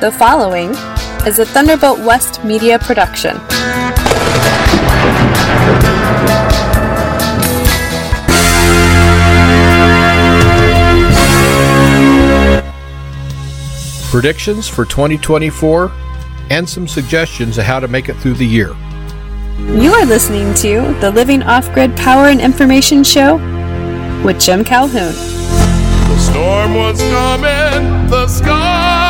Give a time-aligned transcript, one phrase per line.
[0.00, 0.70] The following
[1.26, 3.36] is a Thunderbolt West media production.
[14.10, 15.92] Predictions for 2024
[16.48, 18.74] and some suggestions of how to make it through the year.
[19.58, 23.36] You are listening to the Living Off Grid Power and Information Show
[24.24, 25.12] with Jim Calhoun.
[25.12, 29.09] The storm was coming, the sky was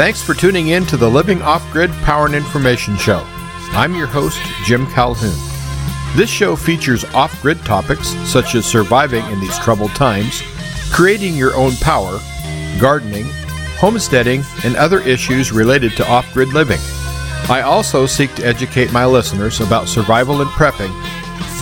[0.00, 3.22] Thanks for tuning in to the Living Off Grid Power and Information Show.
[3.72, 5.36] I'm your host, Jim Calhoun.
[6.16, 10.42] This show features off grid topics such as surviving in these troubled times,
[10.90, 12.18] creating your own power,
[12.80, 13.26] gardening,
[13.76, 16.80] homesteading, and other issues related to off grid living.
[17.50, 20.94] I also seek to educate my listeners about survival and prepping,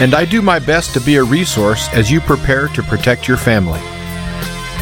[0.00, 3.36] and I do my best to be a resource as you prepare to protect your
[3.36, 3.80] family.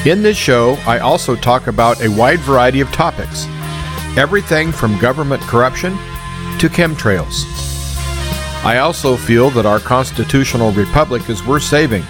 [0.07, 3.45] In this show, I also talk about a wide variety of topics
[4.17, 5.95] everything from government corruption
[6.61, 7.43] to chemtrails.
[8.65, 12.05] I also feel that our constitutional republic is worth saving,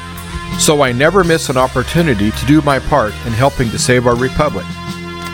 [0.58, 4.14] so I never miss an opportunity to do my part in helping to save our
[4.14, 4.66] republic.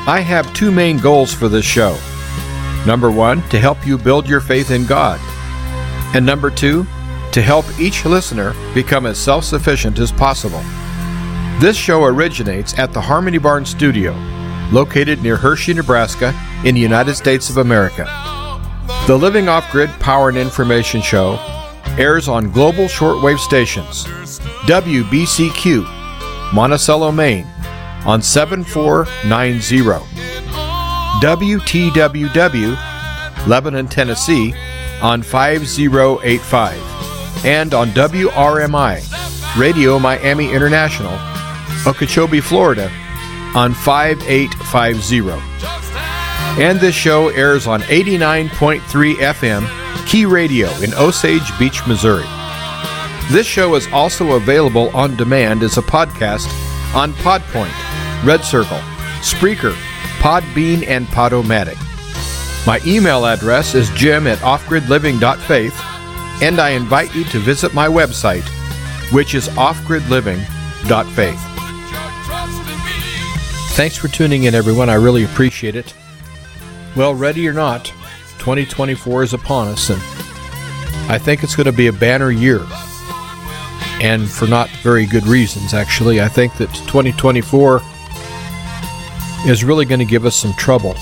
[0.07, 1.99] I have two main goals for this show.
[2.87, 5.19] Number one, to help you build your faith in God.
[6.15, 6.87] And number two,
[7.33, 10.63] to help each listener become as self sufficient as possible.
[11.63, 14.17] This show originates at the Harmony Barn Studio,
[14.73, 16.35] located near Hershey, Nebraska,
[16.65, 18.05] in the United States of America.
[19.07, 21.39] The Living Off Grid Power and Information Show
[21.97, 24.07] airs on global shortwave stations
[24.67, 27.47] WBCQ, Monticello, Maine,
[28.07, 30.05] on 7490,
[31.25, 34.53] WTWW, Lebanon, Tennessee,
[35.01, 41.17] on 5085, and on WRMI, Radio Miami International,
[41.87, 42.91] Okeechobee, Florida,
[43.55, 46.63] on 5850.
[46.63, 52.27] And this show airs on 89.3 FM Key Radio in Osage Beach, Missouri.
[53.31, 56.47] This show is also available on demand as a podcast
[56.95, 57.73] on Podpoint,
[58.25, 58.79] Red Circle,
[59.21, 59.75] Spreaker,
[60.19, 61.79] Podbean, and Podomatic.
[62.67, 65.81] My email address is jim at offgridliving.faith,
[66.43, 68.45] and I invite you to visit my website,
[69.13, 71.52] which is offgridliving.faith.
[73.73, 74.91] Thanks for tuning in, everyone.
[74.91, 75.95] I really appreciate it.
[76.95, 77.87] Well, ready or not,
[78.39, 79.99] 2024 is upon us, and
[81.11, 82.61] I think it's going to be a banner year.
[84.03, 86.21] And for not very good reasons, actually.
[86.21, 87.81] I think that 2024
[89.47, 90.95] is really going to give us some trouble.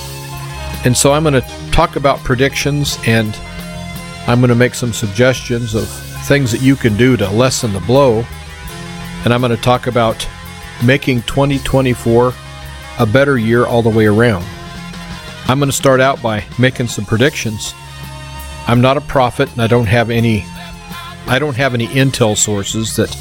[0.85, 3.37] And so I'm going to talk about predictions and
[4.29, 5.89] I'm going to make some suggestions of
[6.29, 8.25] things that you can do to lessen the blow.
[9.25, 10.25] And I'm going to talk about
[10.85, 12.33] making 2024
[13.00, 14.44] a better year all the way around.
[15.49, 17.75] I'm going to start out by making some predictions.
[18.66, 20.44] I'm not a prophet and I don't have any
[21.27, 23.16] I don't have any intel sources that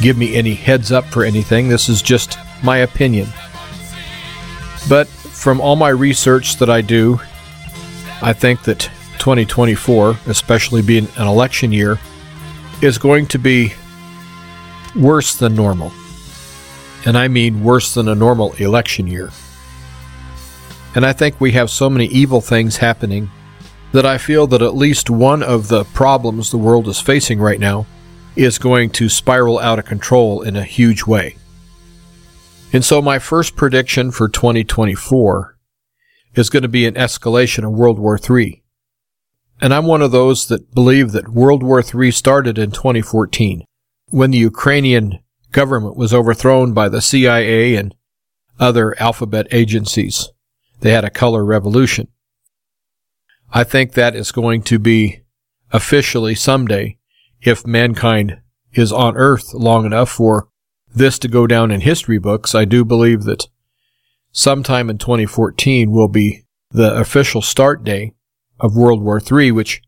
[0.00, 1.68] give me any heads up for anything.
[1.68, 3.28] This is just my opinion.
[4.88, 7.20] But from all my research that I do,
[8.22, 11.98] I think that 2024, especially being an election year,
[12.80, 13.74] is going to be
[14.94, 15.92] worse than normal.
[17.06, 19.30] And I mean worse than a normal election year.
[20.94, 23.30] And I think we have so many evil things happening
[23.92, 27.60] that I feel that at least one of the problems the world is facing right
[27.60, 27.86] now
[28.34, 31.36] is going to spiral out of control in a huge way.
[32.72, 35.56] And so my first prediction for 2024
[36.34, 38.62] is going to be an escalation of World War III.
[39.60, 43.64] And I'm one of those that believe that World War III started in 2014
[44.10, 45.20] when the Ukrainian
[45.52, 47.94] government was overthrown by the CIA and
[48.58, 50.28] other alphabet agencies.
[50.80, 52.08] They had a color revolution.
[53.52, 55.22] I think that is going to be
[55.72, 56.98] officially someday,
[57.40, 58.40] if mankind
[58.72, 60.48] is on earth long enough for
[60.94, 63.48] this to go down in history books, I do believe that
[64.32, 68.14] sometime in 2014 will be the official start day
[68.58, 69.82] of World War III, which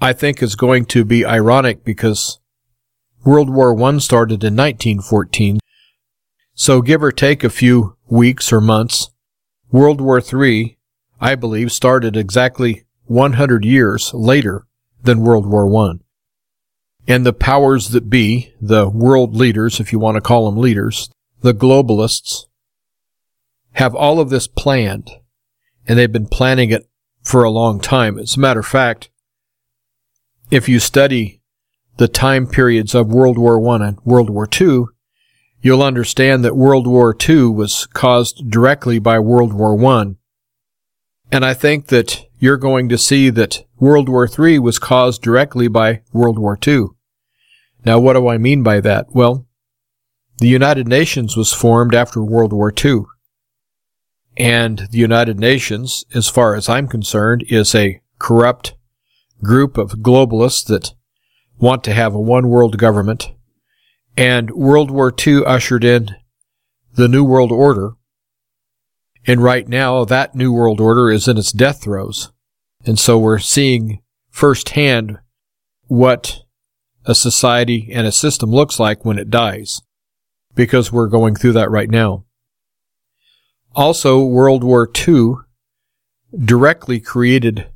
[0.00, 2.40] I think is going to be ironic because
[3.24, 5.60] World War I started in 1914.
[6.54, 9.10] So give or take a few weeks or months,
[9.70, 10.76] World War III,
[11.20, 14.66] I believe, started exactly 100 years later
[15.02, 15.94] than World War I.
[17.06, 21.08] And the powers that be, the world leaders, if you want to call them leaders,
[21.40, 22.46] the globalists,
[23.72, 25.10] have all of this planned,
[25.86, 26.88] and they've been planning it
[27.22, 28.18] for a long time.
[28.18, 29.10] As a matter of fact,
[30.50, 31.41] if you study
[31.96, 34.84] the time periods of World War I and World War II,
[35.60, 40.14] you'll understand that World War II was caused directly by World War I.
[41.30, 45.68] And I think that you're going to see that World War III was caused directly
[45.68, 46.86] by World War II.
[47.84, 49.06] Now, what do I mean by that?
[49.10, 49.46] Well,
[50.38, 53.02] the United Nations was formed after World War II.
[54.36, 58.74] And the United Nations, as far as I'm concerned, is a corrupt
[59.42, 60.94] group of globalists that
[61.62, 63.30] want to have a one world government.
[64.16, 66.16] And World War II ushered in
[66.94, 67.92] the New World Order.
[69.26, 72.32] And right now, that New World Order is in its death throes.
[72.84, 75.20] And so we're seeing firsthand
[75.86, 76.40] what
[77.06, 79.80] a society and a system looks like when it dies.
[80.54, 82.24] Because we're going through that right now.
[83.74, 85.34] Also, World War II
[86.36, 87.68] directly created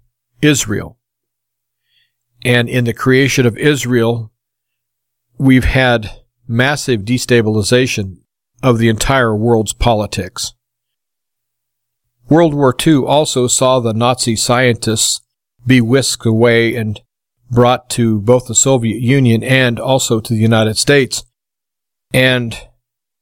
[0.42, 0.98] Israel.
[2.46, 4.30] And in the creation of Israel,
[5.36, 8.18] we've had massive destabilization
[8.62, 10.54] of the entire world's politics.
[12.28, 15.22] World War II also saw the Nazi scientists
[15.66, 17.00] be whisked away and
[17.50, 21.24] brought to both the Soviet Union and also to the United States.
[22.14, 22.56] And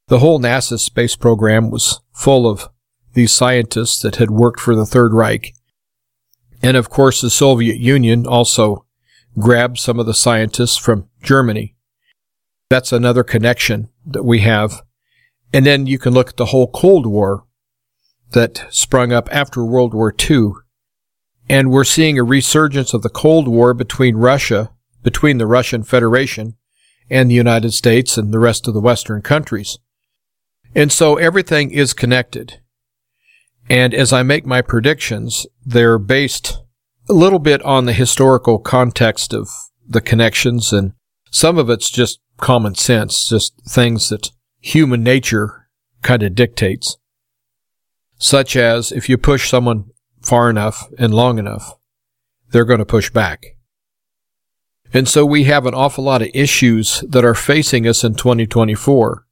[0.09, 2.69] the whole NASA space program was full of
[3.15, 5.55] these scientists that had worked for the Third Reich.
[6.62, 8.85] And of course, the Soviet Union also
[9.38, 11.76] grabbed some of the scientists from Germany.
[12.69, 14.82] That's another connection that we have.
[15.52, 17.44] And then you can look at the whole Cold War
[18.32, 20.52] that sprung up after World War II.
[21.48, 24.72] And we're seeing a resurgence of the Cold War between Russia,
[25.02, 26.56] between the Russian Federation
[27.10, 29.78] and the United States and the rest of the Western countries.
[30.75, 32.60] And so everything is connected.
[33.69, 36.58] And as I make my predictions, they're based
[37.08, 39.48] a little bit on the historical context of
[39.86, 40.92] the connections and
[41.30, 44.30] some of it's just common sense, just things that
[44.60, 45.68] human nature
[46.02, 46.96] kind of dictates.
[48.18, 49.90] Such as if you push someone
[50.22, 51.74] far enough and long enough,
[52.50, 53.56] they're going to push back.
[54.92, 59.26] And so we have an awful lot of issues that are facing us in 2024.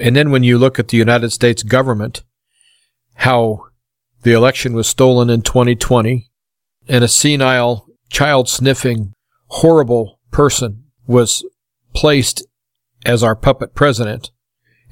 [0.00, 2.22] And then when you look at the United States government,
[3.16, 3.66] how
[4.22, 6.27] the election was stolen in 2020
[6.88, 9.12] and a senile, child sniffing,
[9.48, 11.44] horrible person was
[11.94, 12.46] placed
[13.04, 14.30] as our puppet president.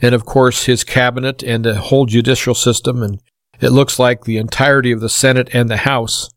[0.01, 3.21] And of course, his cabinet and the whole judicial system, and
[3.61, 6.31] it looks like the entirety of the Senate and the House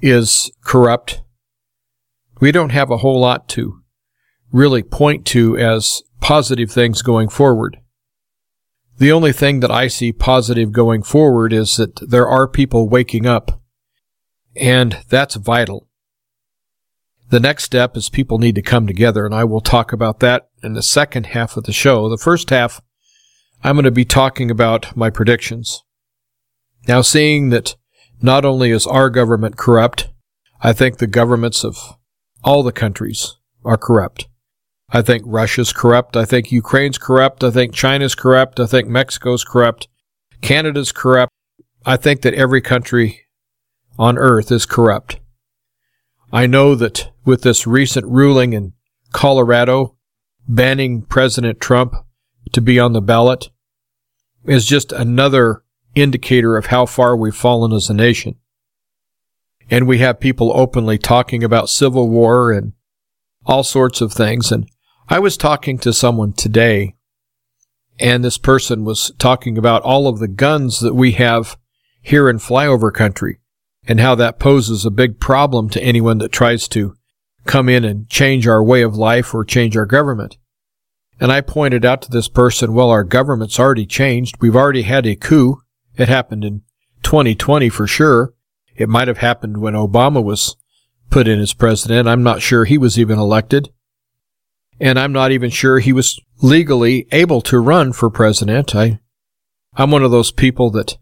[0.00, 1.22] is corrupt.
[2.40, 3.82] We don't have a whole lot to
[4.52, 7.78] really point to as positive things going forward.
[8.98, 13.26] The only thing that I see positive going forward is that there are people waking
[13.26, 13.61] up,
[14.56, 15.88] and that's vital.
[17.30, 20.50] The next step is people need to come together, and I will talk about that
[20.62, 22.08] in the second half of the show.
[22.08, 22.82] The first half,
[23.64, 25.82] I'm going to be talking about my predictions.
[26.86, 27.76] Now, seeing that
[28.20, 30.10] not only is our government corrupt,
[30.60, 31.96] I think the governments of
[32.44, 34.28] all the countries are corrupt.
[34.90, 36.16] I think Russia's corrupt.
[36.16, 37.42] I think Ukraine's corrupt.
[37.42, 38.60] I think China's corrupt.
[38.60, 39.88] I think Mexico's corrupt.
[40.42, 41.32] Canada's corrupt.
[41.86, 43.21] I think that every country
[43.98, 45.20] on earth is corrupt.
[46.32, 48.72] I know that with this recent ruling in
[49.12, 49.96] Colorado
[50.48, 51.94] banning President Trump
[52.52, 53.50] to be on the ballot
[54.44, 55.62] is just another
[55.94, 58.36] indicator of how far we've fallen as a nation.
[59.70, 62.72] And we have people openly talking about civil war and
[63.46, 64.50] all sorts of things.
[64.50, 64.68] And
[65.08, 66.94] I was talking to someone today,
[67.98, 71.56] and this person was talking about all of the guns that we have
[72.00, 73.38] here in flyover country
[73.86, 76.94] and how that poses a big problem to anyone that tries to
[77.44, 80.38] come in and change our way of life or change our government.
[81.20, 84.36] And I pointed out to this person, well, our government's already changed.
[84.40, 85.62] We've already had a coup.
[85.96, 86.62] It happened in
[87.02, 88.34] 2020 for sure.
[88.76, 90.56] It might have happened when Obama was
[91.10, 92.08] put in as president.
[92.08, 93.70] I'm not sure he was even elected
[94.82, 98.74] and I'm not even sure he was legally able to run for president.
[98.74, 98.98] I,
[99.74, 100.98] I'm one of those people that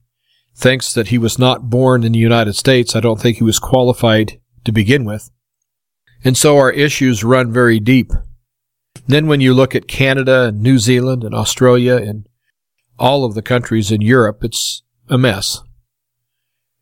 [0.54, 2.94] thinks that he was not born in the United States.
[2.94, 5.30] I don't think he was qualified to begin with.
[6.22, 8.12] And so our issues run very deep.
[9.06, 12.26] Then when you look at Canada and New Zealand and Australia and
[12.98, 15.62] all of the countries in Europe, it's a mess.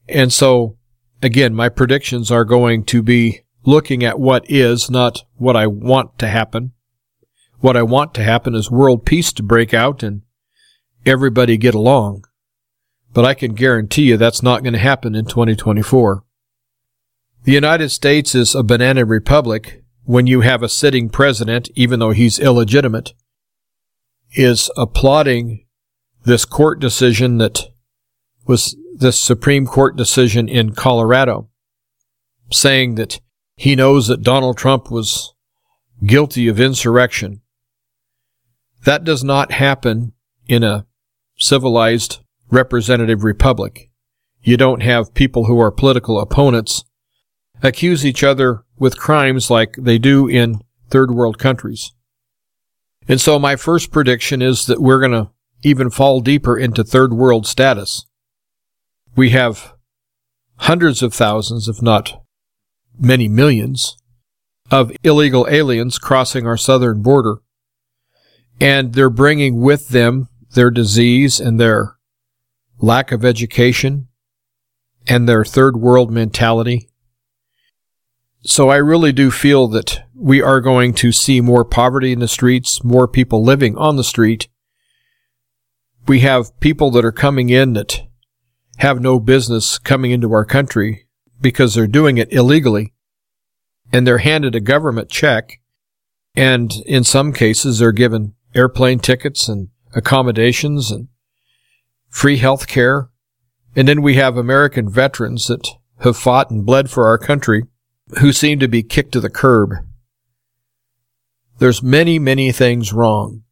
[0.08, 0.76] And so,
[1.22, 6.18] again, my predictions are going to be looking at what is, not what I want
[6.18, 6.72] to happen.
[7.60, 10.22] What I want to happen is world peace to break out and
[11.04, 12.24] everybody get along.
[13.18, 16.22] But I can guarantee you that's not going to happen in 2024.
[17.42, 22.12] The United States is a banana republic when you have a sitting president, even though
[22.12, 23.14] he's illegitimate,
[24.34, 25.66] is applauding
[26.26, 27.64] this court decision that
[28.46, 31.48] was this Supreme Court decision in Colorado,
[32.52, 33.18] saying that
[33.56, 35.34] he knows that Donald Trump was
[36.06, 37.40] guilty of insurrection.
[38.84, 40.12] That does not happen
[40.46, 40.86] in a
[41.36, 43.90] civilized representative republic.
[44.42, 46.84] You don't have people who are political opponents
[47.62, 51.92] accuse each other with crimes like they do in third world countries.
[53.08, 55.30] And so my first prediction is that we're going to
[55.62, 58.06] even fall deeper into third world status.
[59.16, 59.74] We have
[60.56, 62.22] hundreds of thousands, if not
[62.98, 63.96] many millions,
[64.70, 67.38] of illegal aliens crossing our southern border.
[68.60, 71.97] And they're bringing with them their disease and their
[72.80, 74.08] lack of education
[75.06, 76.88] and their third world mentality.
[78.42, 82.28] So I really do feel that we are going to see more poverty in the
[82.28, 84.48] streets, more people living on the street.
[86.06, 88.02] We have people that are coming in that
[88.78, 91.06] have no business coming into our country
[91.40, 92.94] because they're doing it illegally
[93.92, 95.60] and they're handed a government check
[96.34, 101.08] and in some cases they're given airplane tickets and accommodations and
[102.08, 103.10] free health care.
[103.76, 105.68] And then we have American veterans that
[106.00, 107.64] have fought and bled for our country
[108.20, 109.74] who seem to be kicked to the curb.
[111.58, 113.42] There's many, many things wrong.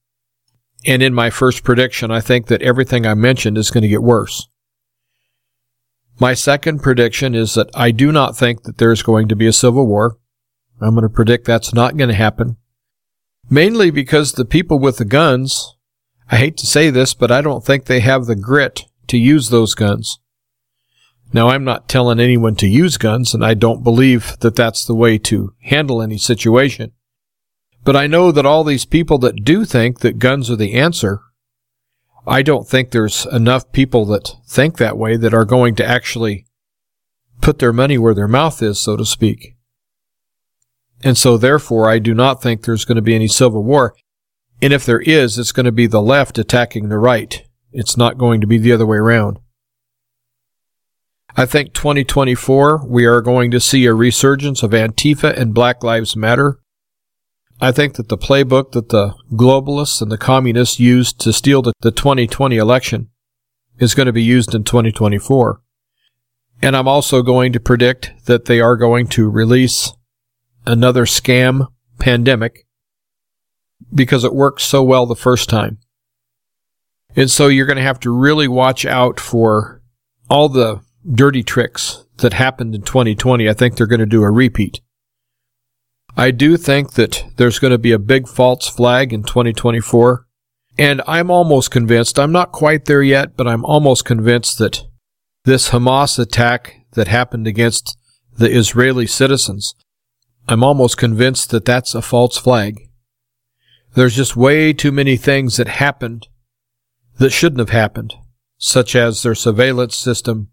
[0.87, 4.03] And in my first prediction, I think that everything I mentioned is going to get
[4.03, 4.49] worse.
[6.19, 9.53] My second prediction is that I do not think that there's going to be a
[9.53, 10.17] civil war.
[10.81, 12.57] I'm going to predict that's not going to happen.
[13.51, 15.76] Mainly because the people with the guns
[16.31, 19.51] I hate to say this, but I don't think they have the grit to use
[19.51, 20.19] those guns.
[21.33, 24.95] Now, I'm not telling anyone to use guns, and I don't believe that that's the
[24.95, 26.93] way to handle any situation.
[27.85, 31.21] But I know that all these people that do think that guns are the answer,
[32.27, 36.47] I don't think there's enough people that think that way that are going to actually
[37.41, 39.57] put their money where their mouth is, so to speak.
[41.05, 43.95] And so therefore, I do not think there's going to be any civil war.
[44.63, 47.45] And if there is, it's going to be the left attacking the right.
[47.73, 49.39] It's not going to be the other way around.
[51.37, 56.17] I think 2024, we are going to see a resurgence of Antifa and Black Lives
[56.17, 56.59] Matter.
[57.61, 61.73] I think that the playbook that the globalists and the communists used to steal the,
[61.81, 63.11] the 2020 election
[63.79, 65.61] is going to be used in 2024.
[66.63, 69.93] And I'm also going to predict that they are going to release
[70.67, 72.66] another scam pandemic
[73.93, 75.79] because it worked so well the first time.
[77.15, 79.83] And so you're going to have to really watch out for
[80.29, 80.81] all the
[81.11, 83.49] dirty tricks that happened in 2020.
[83.49, 84.81] I think they're going to do a repeat.
[86.17, 90.27] I do think that there's going to be a big false flag in 2024.
[90.79, 94.85] And I'm almost convinced, I'm not quite there yet, but I'm almost convinced that
[95.45, 97.97] this Hamas attack that happened against
[98.37, 99.75] the Israeli citizens,
[100.49, 102.86] I'm almost convinced that that's a false flag.
[103.97, 106.29] There's just way too many things that happened
[107.17, 108.15] that shouldn't have happened,
[108.59, 110.51] such as their surveillance system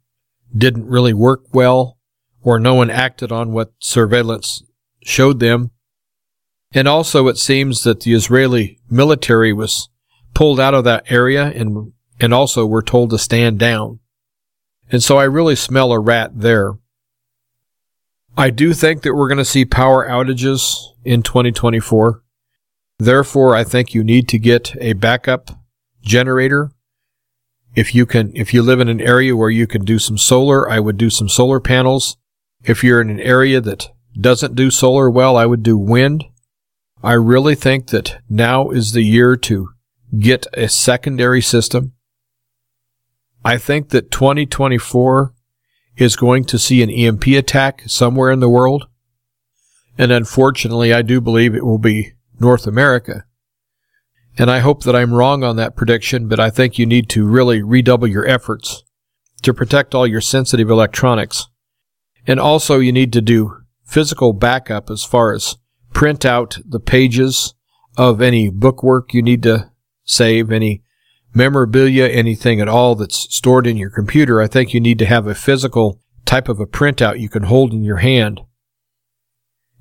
[0.57, 1.97] didn't really work well,
[2.41, 4.63] or no one acted on what surveillance
[5.03, 5.71] showed them.
[6.73, 9.89] And also it seems that the Israeli military was
[10.33, 13.99] pulled out of that area and, and also were told to stand down.
[14.89, 16.75] And so I really smell a rat there.
[18.37, 22.22] I do think that we're going to see power outages in 2024.
[22.99, 25.51] Therefore, I think you need to get a backup
[26.01, 26.71] generator.
[27.75, 30.69] If you can, if you live in an area where you can do some solar,
[30.69, 32.17] I would do some solar panels.
[32.63, 36.25] If you're in an area that doesn't do solar well, I would do wind.
[37.03, 39.69] I really think that now is the year to
[40.17, 41.93] get a secondary system.
[43.43, 45.33] I think that 2024
[45.97, 48.87] is going to see an EMP attack somewhere in the world.
[49.97, 53.23] And unfortunately, I do believe it will be North America.
[54.37, 57.25] And I hope that I'm wrong on that prediction, but I think you need to
[57.25, 58.83] really redouble your efforts
[59.43, 61.47] to protect all your sensitive electronics.
[62.27, 65.55] And also you need to do physical backup as far as
[65.93, 67.53] print out the pages
[67.97, 69.71] of any bookwork you need to
[70.03, 70.83] save, any
[71.33, 74.41] memorabilia, anything at all that's stored in your computer.
[74.41, 77.71] I think you need to have a physical type of a printout you can hold
[77.71, 78.41] in your hand.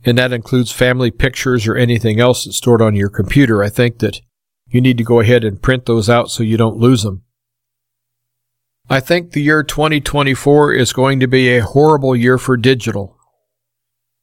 [0.04, 3.62] And that includes family pictures or anything else that's stored on your computer.
[3.62, 4.20] I think that
[4.66, 7.22] you need to go ahead and print those out so you don't lose them.
[8.90, 13.16] I think the year 2024 is going to be a horrible year for digital.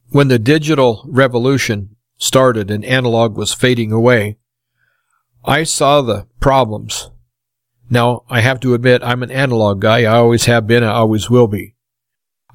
[0.09, 4.38] When the digital revolution started and analog was fading away,
[5.45, 7.09] I saw the problems.
[7.89, 10.00] Now, I have to admit, I'm an analog guy.
[10.01, 10.83] I always have been.
[10.83, 11.75] I always will be.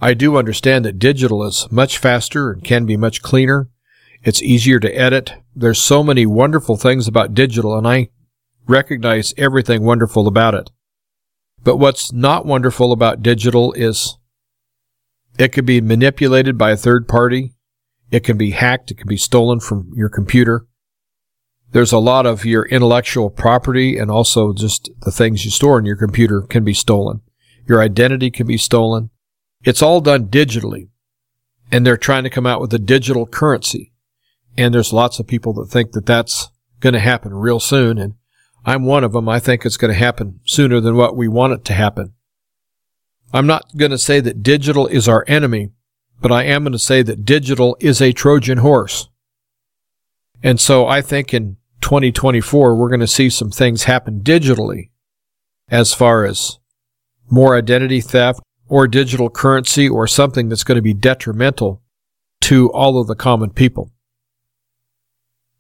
[0.05, 3.71] I do understand that digital is much faster and can be much cleaner.
[4.23, 5.33] It's easier to edit.
[5.57, 8.11] There's so many wonderful things about digital, and I
[8.67, 10.71] recognize everything wonderful about it.
[11.63, 14.19] But what's not wonderful about digital is
[15.39, 17.55] it can be manipulated by a third party.
[18.11, 18.91] It can be hacked.
[18.91, 20.67] It can be stolen from your computer.
[21.71, 25.87] There's a lot of your intellectual property and also just the things you store in
[25.87, 27.23] your computer can be stolen.
[27.67, 29.09] Your identity can be stolen.
[29.65, 30.89] It's all done digitally.
[31.73, 33.93] And they're trying to come out with a digital currency.
[34.57, 37.99] And there's lots of people that think that that's going to happen real soon.
[37.99, 38.15] And
[38.65, 39.29] I'm one of them.
[39.29, 42.13] I think it's going to happen sooner than what we want it to happen.
[43.33, 45.71] I'm not going to say that digital is our enemy,
[46.21, 49.09] but I am going to say that digital is a Trojan horse.
[50.43, 54.91] And so I think in 2024, we're going to see some things happen digitally
[55.69, 56.59] as far as
[57.29, 61.83] more identity theft or digital currency or something that's going to be detrimental
[62.43, 63.91] to all of the common people.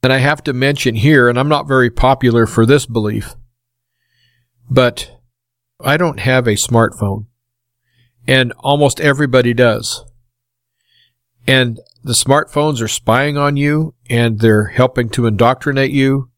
[0.03, 3.35] And I have to mention here, and I'm not very popular for this belief,
[4.69, 5.11] but
[5.81, 7.27] I don't have a smartphone.
[8.27, 10.05] And almost everybody does.
[11.47, 16.31] And the smartphones are spying on you and they're helping to indoctrinate you.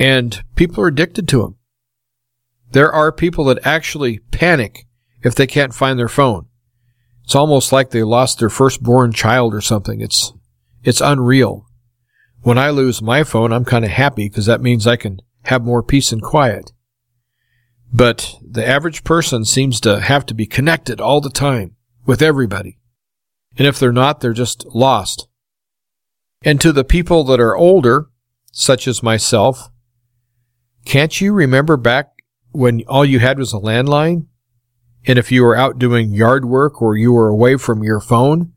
[0.00, 1.56] And people are addicted to them.
[2.72, 4.87] There are people that actually panic
[5.22, 6.46] if they can't find their phone.
[7.24, 10.00] It's almost like they lost their firstborn child or something.
[10.00, 10.32] It's,
[10.82, 11.66] it's unreal.
[12.42, 15.64] When I lose my phone, I'm kind of happy because that means I can have
[15.64, 16.72] more peace and quiet.
[17.92, 21.76] But the average person seems to have to be connected all the time
[22.06, 22.78] with everybody.
[23.56, 25.26] And if they're not, they're just lost.
[26.42, 28.08] And to the people that are older,
[28.52, 29.70] such as myself,
[30.84, 32.12] can't you remember back
[32.52, 34.26] when all you had was a landline?
[35.06, 38.52] And if you were out doing yard work or you were away from your phone,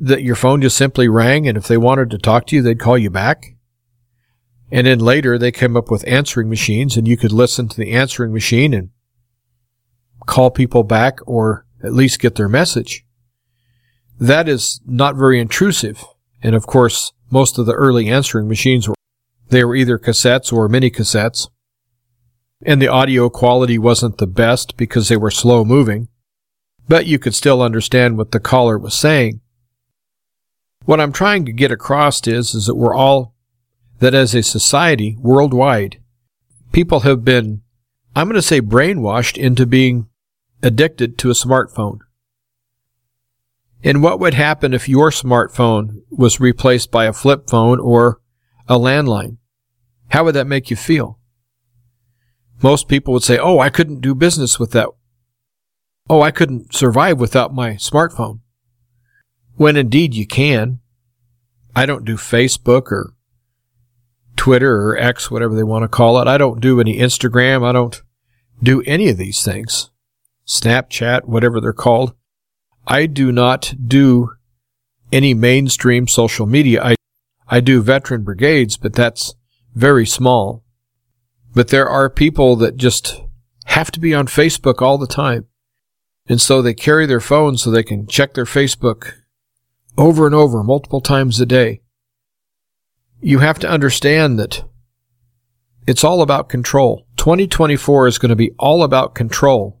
[0.00, 2.80] that your phone just simply rang and if they wanted to talk to you, they'd
[2.80, 3.56] call you back.
[4.70, 7.92] And then later they came up with answering machines and you could listen to the
[7.92, 8.90] answering machine and
[10.26, 13.04] call people back or at least get their message.
[14.18, 16.04] That is not very intrusive.
[16.42, 18.94] And of course, most of the early answering machines were,
[19.48, 21.48] they were either cassettes or mini cassettes.
[22.64, 26.08] And the audio quality wasn't the best because they were slow moving,
[26.88, 29.40] but you could still understand what the caller was saying.
[30.84, 33.34] What I'm trying to get across is, is that we're all,
[33.98, 36.00] that as a society worldwide,
[36.72, 37.62] people have been,
[38.14, 40.08] I'm going to say brainwashed into being
[40.62, 41.98] addicted to a smartphone.
[43.84, 48.20] And what would happen if your smartphone was replaced by a flip phone or
[48.68, 49.38] a landline?
[50.10, 51.18] How would that make you feel?
[52.62, 54.88] Most people would say, Oh, I couldn't do business with that.
[56.08, 58.40] Oh, I couldn't survive without my smartphone
[59.56, 60.80] when indeed you can.
[61.74, 63.14] I don't do Facebook or
[64.36, 66.28] Twitter or X, whatever they want to call it.
[66.28, 67.64] I don't do any Instagram.
[67.64, 68.02] I don't
[68.62, 69.90] do any of these things.
[70.46, 72.14] Snapchat, whatever they're called.
[72.86, 74.32] I do not do
[75.12, 76.82] any mainstream social media.
[76.82, 76.94] I,
[77.48, 79.34] I do veteran brigades, but that's
[79.74, 80.61] very small.
[81.54, 83.20] But there are people that just
[83.66, 85.46] have to be on Facebook all the time.
[86.26, 89.12] And so they carry their phone so they can check their Facebook
[89.98, 91.82] over and over, multiple times a day.
[93.20, 94.64] You have to understand that
[95.86, 97.06] it's all about control.
[97.16, 99.80] 2024 is going to be all about control.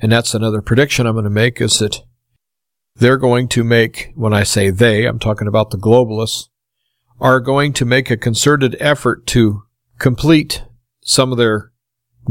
[0.00, 2.02] And that's another prediction I'm going to make is that
[2.96, 6.48] they're going to make, when I say they, I'm talking about the globalists,
[7.20, 9.62] are going to make a concerted effort to
[9.98, 10.62] complete
[11.04, 11.70] some of their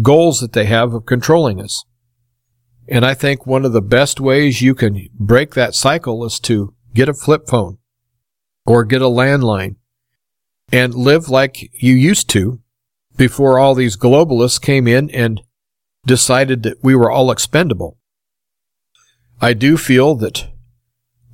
[0.02, 1.86] goals that they have of controlling us.
[2.90, 6.74] And I think one of the best ways you can break that cycle is to
[6.94, 7.78] get a flip phone
[8.66, 9.76] or get a landline
[10.72, 12.60] and live like you used to
[13.16, 15.42] before all these globalists came in and
[16.06, 17.98] decided that we were all expendable.
[19.40, 20.48] I do feel that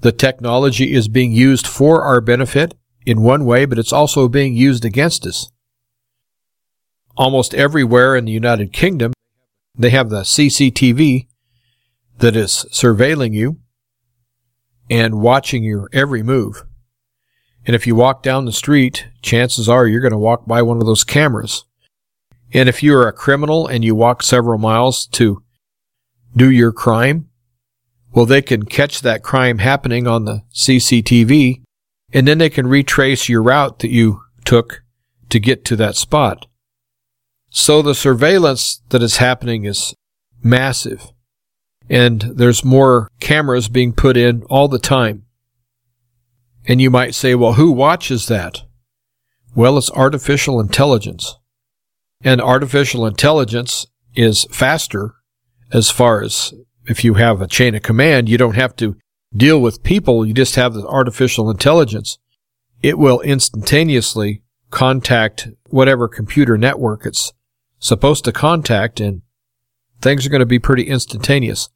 [0.01, 2.75] the technology is being used for our benefit
[3.05, 5.51] in one way, but it's also being used against us.
[7.19, 9.11] Almost everywhere in the United Kingdom,
[9.77, 11.27] they have the CCTV
[12.19, 13.57] that is surveilling you
[14.89, 16.63] and watching your every move.
[17.67, 20.77] And if you walk down the street, chances are you're going to walk by one
[20.77, 21.65] of those cameras.
[22.53, 25.43] And if you're a criminal and you walk several miles to
[26.33, 27.27] do your crime,
[28.13, 31.63] well, they can catch that crime happening on the CCTV
[32.13, 34.83] and then they can retrace your route that you took
[35.27, 36.45] to get to that spot.
[37.49, 39.93] So the surveillance that is happening is
[40.41, 41.11] massive
[41.89, 45.25] and there's more cameras being put in all the time.
[46.67, 48.61] And you might say, well, who watches that?
[49.55, 51.37] Well, it's artificial intelligence.
[52.21, 55.15] And artificial intelligence is faster
[55.73, 56.53] as far as
[56.85, 58.95] if you have a chain of command, you don't have to
[59.35, 60.25] deal with people.
[60.25, 62.17] You just have the artificial intelligence.
[62.81, 67.33] It will instantaneously contact whatever computer network it's
[67.79, 69.21] supposed to contact and
[70.01, 71.69] things are going to be pretty instantaneous.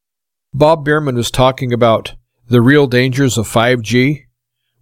[0.52, 2.14] Bob Bierman was talking about
[2.48, 4.24] the real dangers of 5G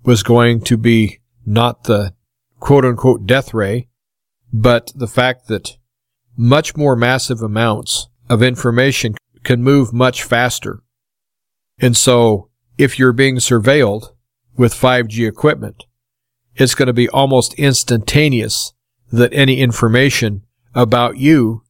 [0.04, 2.14] was going to be not the
[2.60, 3.88] quote unquote death ray,
[4.52, 5.76] but the fact that
[6.36, 10.82] much more massive amounts of information can move much faster.
[11.78, 14.12] And so if you're being surveilled
[14.56, 15.84] with 5G equipment,
[16.54, 18.72] it's going to be almost instantaneous
[19.10, 20.42] that any information
[20.74, 21.62] about you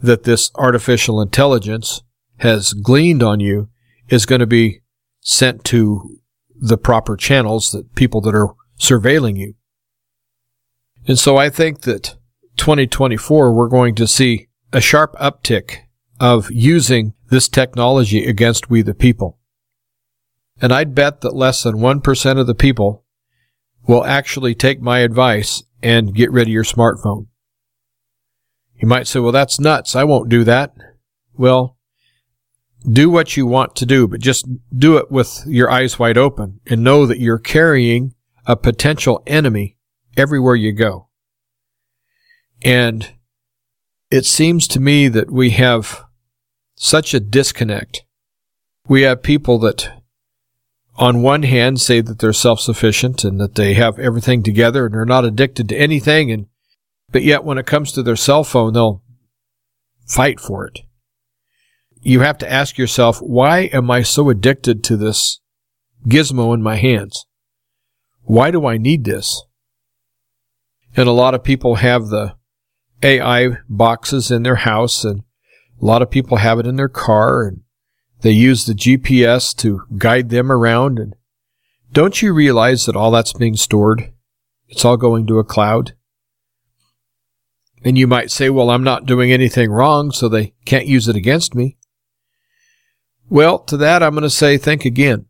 [0.00, 2.02] that this artificial intelligence
[2.38, 3.68] has gleaned on you
[4.08, 4.80] is going to be
[5.20, 6.18] sent to
[6.54, 9.54] the proper channels that people that are surveilling you.
[11.06, 12.16] And so I think that
[12.56, 15.78] 2024 we're going to see a sharp uptick
[16.20, 19.38] of using this technology against we the people.
[20.60, 23.04] And I'd bet that less than 1% of the people
[23.86, 27.28] will actually take my advice and get rid of your smartphone.
[28.78, 29.96] You might say, well, that's nuts.
[29.96, 30.74] I won't do that.
[31.34, 31.76] Well,
[32.88, 36.60] do what you want to do, but just do it with your eyes wide open
[36.66, 38.14] and know that you're carrying
[38.46, 39.76] a potential enemy
[40.16, 41.08] everywhere you go.
[42.62, 43.14] And
[44.10, 46.04] it seems to me that we have
[46.76, 48.04] such a disconnect.
[48.86, 50.02] We have people that,
[50.96, 55.04] on one hand, say that they're self-sufficient and that they have everything together and they're
[55.04, 56.46] not addicted to anything, and
[57.10, 59.02] but yet when it comes to their cell phone, they'll
[60.06, 60.80] fight for it
[62.02, 65.40] you have to ask yourself, why am I so addicted to this
[66.06, 67.26] gizmo in my hands?
[68.22, 69.44] Why do I need this?
[70.96, 72.34] And a lot of people have the
[73.02, 75.20] AI boxes in their house and
[75.80, 77.60] a lot of people have it in their car and
[78.22, 80.98] they use the GPS to guide them around.
[80.98, 81.14] And
[81.92, 84.12] don't you realize that all that's being stored?
[84.68, 85.92] It's all going to a cloud.
[87.84, 91.16] And you might say, well, I'm not doing anything wrong, so they can't use it
[91.16, 91.76] against me.
[93.30, 95.26] Well, to that, I'm going to say think again.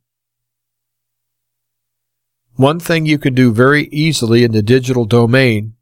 [2.55, 5.75] One thing you can do very easily in the digital domain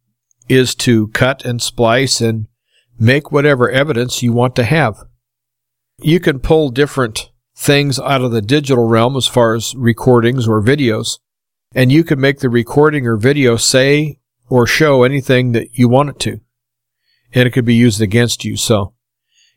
[0.48, 2.48] is to cut and splice and
[2.98, 5.04] make whatever evidence you want to have.
[5.98, 10.62] You can pull different things out of the digital realm as far as recordings or
[10.62, 11.18] videos,
[11.74, 16.10] and you can make the recording or video say or show anything that you want
[16.10, 16.40] it to,
[17.36, 18.56] and it could be used against you.
[18.56, 18.94] So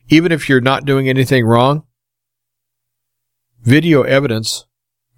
[0.09, 1.83] even if you're not doing anything wrong,
[3.61, 4.65] video evidence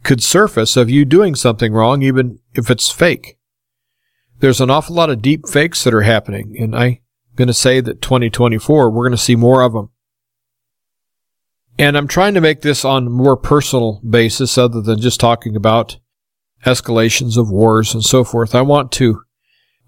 [0.03, 3.39] could surface of you doing something wrong, even if it's fake.
[4.39, 6.99] There's an awful lot of deep fakes that are happening, and I'm
[7.35, 9.89] going to say that 2024, we're going to see more of them.
[11.79, 15.55] And I'm trying to make this on a more personal basis other than just talking
[15.55, 15.97] about
[16.65, 18.53] escalations of wars and so forth.
[18.53, 19.23] I want to,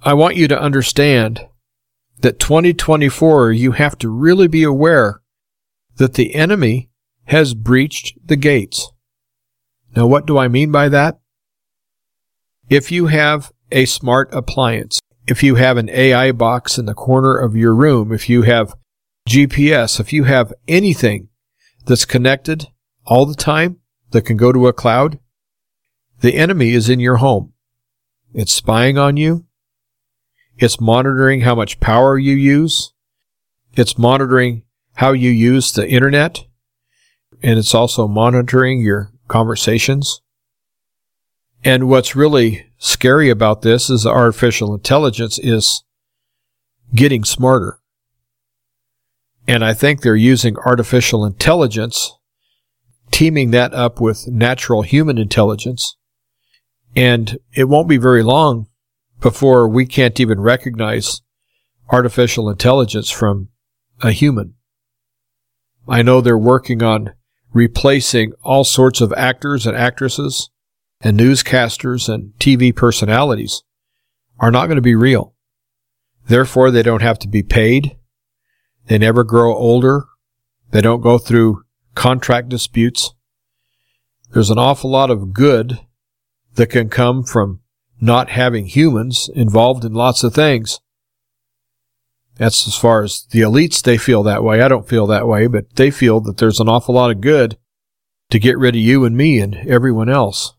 [0.01, 1.47] I want you to understand
[2.21, 5.21] that 2024, you have to really be aware
[5.97, 6.89] that the enemy
[7.25, 8.91] has breached the gates.
[9.95, 11.19] Now, what do I mean by that?
[12.69, 17.37] If you have a smart appliance, if you have an AI box in the corner
[17.37, 18.73] of your room, if you have
[19.27, 21.29] GPS, if you have anything
[21.85, 22.67] that's connected
[23.05, 23.77] all the time
[24.11, 25.19] that can go to a cloud,
[26.21, 27.53] the enemy is in your home.
[28.33, 29.45] It's spying on you.
[30.57, 32.93] It's monitoring how much power you use.
[33.75, 34.63] It's monitoring
[34.95, 36.45] how you use the internet
[37.43, 40.21] and it's also monitoring your conversations.
[41.63, 45.83] And what's really scary about this is artificial intelligence is
[46.95, 47.79] getting smarter.
[49.47, 52.17] And I think they're using artificial intelligence,
[53.11, 55.97] teaming that up with natural human intelligence.
[56.95, 58.67] And it won't be very long
[59.23, 61.21] before we can't even recognize
[61.89, 63.47] artificial intelligence from
[64.01, 64.53] a human.
[65.87, 67.13] I know they're working on
[67.53, 70.49] replacing all sorts of actors and actresses
[70.99, 73.63] and newscasters and TV personalities
[74.39, 75.33] are not going to be real.
[76.27, 77.97] Therefore, they don't have to be paid.
[78.87, 80.05] They never grow older.
[80.71, 81.63] They don't go through
[81.95, 83.13] contract disputes.
[84.33, 85.79] There's an awful lot of good
[86.55, 87.61] that can come from
[88.03, 90.81] not having humans involved in lots of things.
[92.35, 94.61] That's as far as the elites, they feel that way.
[94.61, 97.57] I don't feel that way, but they feel that there's an awful lot of good
[98.29, 100.53] to get rid of you and me and everyone else.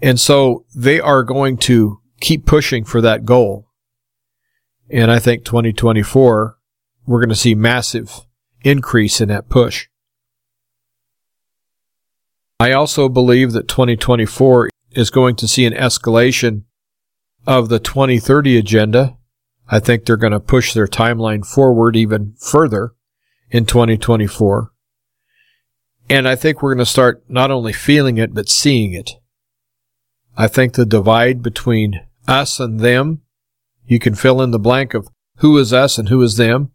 [0.00, 3.68] And so they are going to keep pushing for that goal.
[4.88, 6.56] And I think 2024,
[7.06, 8.22] we're going to see massive
[8.62, 9.88] increase in that push.
[12.58, 16.64] I also believe that 2024 is going to see an escalation
[17.46, 19.18] of the 2030 agenda
[19.68, 22.94] I think they're going to push their timeline forward even further
[23.50, 24.72] in 2024.
[26.08, 29.12] And I think we're going to start not only feeling it, but seeing it.
[30.36, 33.22] I think the divide between us and them,
[33.84, 35.08] you can fill in the blank of
[35.38, 36.70] who is us and who is them.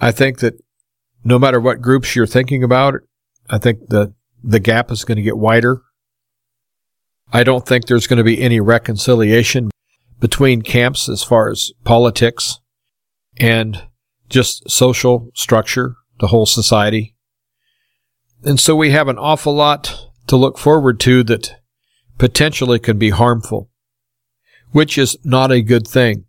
[0.00, 0.54] I think that
[1.24, 2.94] no matter what groups you're thinking about,
[3.50, 4.14] I think the,
[4.44, 5.82] the gap is going to get wider.
[7.32, 9.70] I don't think there's going to be any reconciliation
[10.20, 12.58] between camps as far as politics
[13.36, 13.84] and
[14.28, 17.14] just social structure, the whole society.
[18.42, 21.56] And so we have an awful lot to look forward to that
[22.18, 23.70] potentially can be harmful,
[24.72, 26.24] which is not a good thing.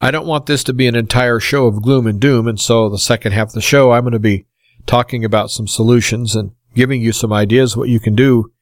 [0.00, 2.88] I don't want this to be an entire show of gloom and doom, and so
[2.88, 4.46] the second half of the show, I'm going to be
[4.84, 8.52] talking about some solutions and giving you some ideas what you can do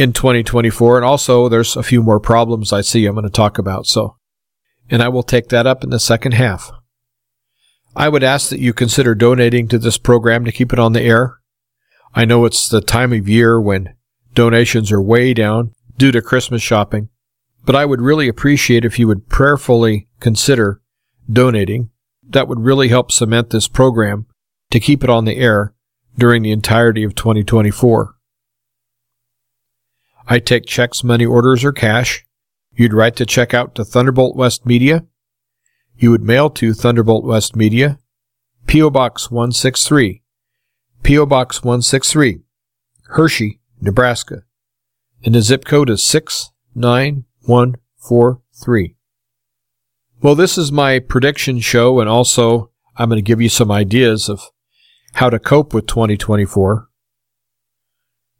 [0.00, 0.96] in 2024.
[0.96, 3.86] And also, there's a few more problems I see I'm going to talk about.
[3.86, 4.16] So,
[4.88, 6.72] and I will take that up in the second half.
[7.94, 11.02] I would ask that you consider donating to this program to keep it on the
[11.02, 11.40] air.
[12.14, 13.94] I know it's the time of year when
[14.32, 17.10] donations are way down due to Christmas shopping,
[17.66, 20.80] but I would really appreciate if you would prayerfully consider
[21.30, 21.90] donating.
[22.26, 24.26] That would really help cement this program
[24.70, 25.74] to keep it on the air
[26.16, 28.14] during the entirety of 2024.
[30.30, 32.24] I take checks, money orders, or cash.
[32.72, 35.04] You'd write the check out to Thunderbolt West Media.
[35.98, 37.98] You would mail to Thunderbolt West Media,
[38.68, 38.90] P.O.
[38.90, 40.22] Box 163,
[41.02, 41.26] P.O.
[41.26, 42.42] Box 163,
[43.06, 44.44] Hershey, Nebraska.
[45.24, 48.94] And the zip code is 69143.
[50.22, 54.28] Well, this is my prediction show, and also I'm going to give you some ideas
[54.28, 54.42] of
[55.14, 56.88] how to cope with 2024.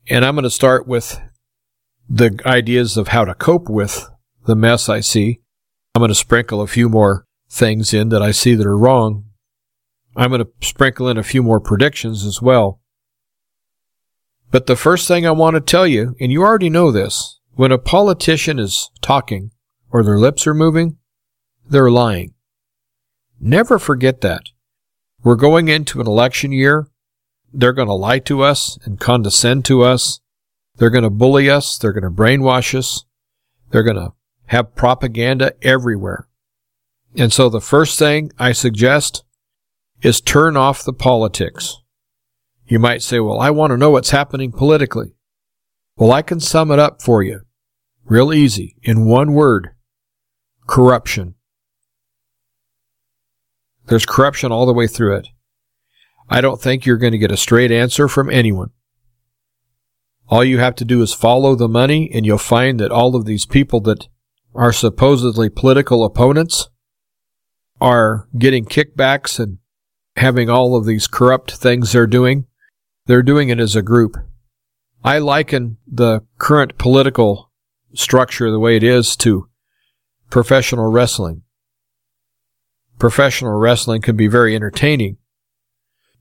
[0.09, 1.21] And I'm going to start with
[2.11, 4.11] the ideas of how to cope with
[4.45, 5.41] the mess I see.
[5.95, 9.27] I'm going to sprinkle a few more things in that I see that are wrong.
[10.17, 12.81] I'm going to sprinkle in a few more predictions as well.
[14.51, 17.71] But the first thing I want to tell you, and you already know this, when
[17.71, 19.53] a politician is talking
[19.93, 20.97] or their lips are moving,
[21.69, 22.35] they're lying.
[23.39, 24.43] Never forget that.
[25.23, 26.89] We're going into an election year.
[27.53, 30.21] They're going to lie to us and condescend to us
[30.81, 31.77] they're going to bully us.
[31.77, 33.05] They're going to brainwash us.
[33.71, 34.15] They're going to
[34.47, 36.27] have propaganda everywhere.
[37.15, 39.23] And so the first thing I suggest
[40.01, 41.77] is turn off the politics.
[42.67, 45.13] You might say, well, I want to know what's happening politically.
[45.97, 47.43] Well, I can sum it up for you
[48.07, 49.73] real easy in one word
[50.67, 51.35] corruption.
[53.89, 55.29] There's corruption all the way through it.
[56.31, 58.71] I don't think you're going to get a straight answer from anyone.
[60.31, 63.25] All you have to do is follow the money, and you'll find that all of
[63.25, 64.07] these people that
[64.55, 66.71] are supposedly political opponents
[67.81, 69.59] are getting kickbacks and
[70.17, 72.47] having all of these corrupt things they're doing.
[73.07, 74.17] They're doing it as a group.
[75.03, 77.51] I liken the current political
[77.95, 79.49] structure the way it is to
[80.29, 81.43] professional wrestling.
[83.01, 85.17] Professional wrestling can be very entertaining,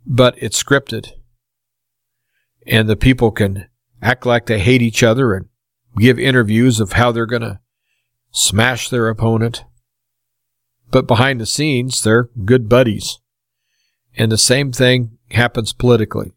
[0.04, 1.12] but it's scripted.
[2.66, 3.69] And the people can
[4.02, 5.48] act like they hate each other and
[5.98, 7.60] give interviews of how they're going to
[8.32, 9.66] smash their opponent.
[10.92, 13.20] But behind the scenes, they're good buddies.
[14.16, 16.34] And the same thing happens politically.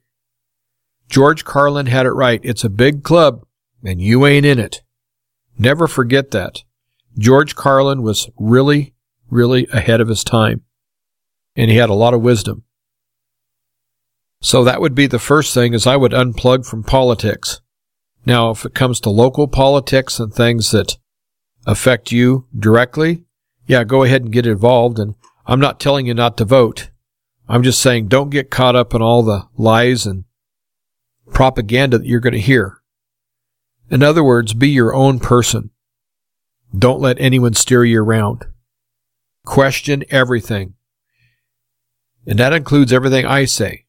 [1.09, 2.41] George Carlin had it right.
[2.43, 3.45] It's a big club,
[3.85, 4.83] and you ain't in it.
[5.59, 6.63] Never forget that.
[7.19, 8.95] George Carlin was really,
[9.31, 10.63] really ahead of his time.
[11.55, 12.65] and he had a lot of wisdom.
[14.43, 17.61] So that would be the first thing is I would unplug from politics.
[18.27, 20.99] Now, if it comes to local politics and things that
[21.65, 23.25] affect you directly,
[23.67, 24.99] yeah, go ahead and get involved.
[24.99, 25.15] And
[25.47, 26.91] I'm not telling you not to vote.
[27.49, 30.25] I'm just saying don't get caught up in all the lies and
[31.33, 32.83] propaganda that you're going to hear.
[33.91, 35.71] In other words, be your own person.
[36.77, 38.47] Don't let anyone steer you around.
[39.45, 40.75] Question everything.
[42.27, 43.87] And that includes everything I say.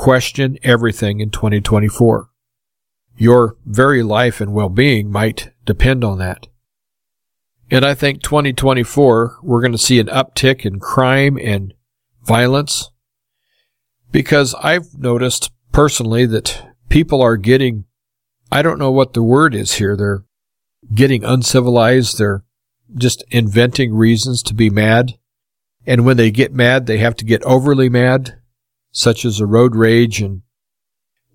[0.00, 2.30] Question everything in 2024.
[3.18, 6.46] Your very life and well-being might depend on that.
[7.70, 11.74] And I think 2024, we're going to see an uptick in crime and
[12.22, 12.90] violence
[14.10, 17.84] because I've noticed personally that people are getting,
[18.50, 19.98] I don't know what the word is here.
[19.98, 20.24] They're
[20.94, 22.16] getting uncivilized.
[22.16, 22.42] They're
[22.94, 25.18] just inventing reasons to be mad.
[25.84, 28.39] And when they get mad, they have to get overly mad,
[28.92, 30.42] such as a road rage and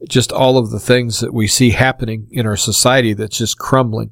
[0.09, 4.11] just all of the things that we see happening in our society that's just crumbling.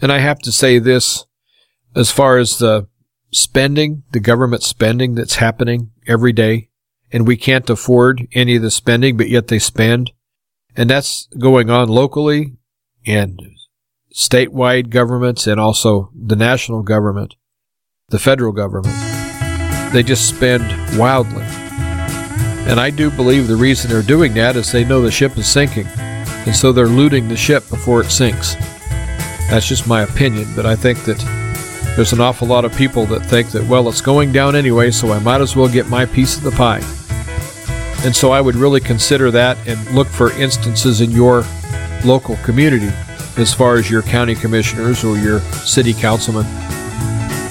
[0.00, 1.24] And I have to say this
[1.94, 2.88] as far as the
[3.32, 6.70] spending, the government spending that's happening every day,
[7.12, 10.10] and we can't afford any of the spending, but yet they spend.
[10.76, 12.56] And that's going on locally
[13.06, 13.40] and
[14.14, 17.34] statewide governments and also the national government,
[18.08, 19.19] the federal government.
[19.92, 20.64] They just spend
[20.98, 21.44] wildly.
[21.44, 25.50] And I do believe the reason they're doing that is they know the ship is
[25.50, 25.86] sinking.
[26.46, 28.54] And so they're looting the ship before it sinks.
[29.50, 31.18] That's just my opinion, but I think that
[31.96, 35.10] there's an awful lot of people that think that, well, it's going down anyway, so
[35.10, 36.80] I might as well get my piece of the pie.
[38.04, 41.44] And so I would really consider that and look for instances in your
[42.04, 42.90] local community
[43.36, 46.46] as far as your county commissioners or your city councilmen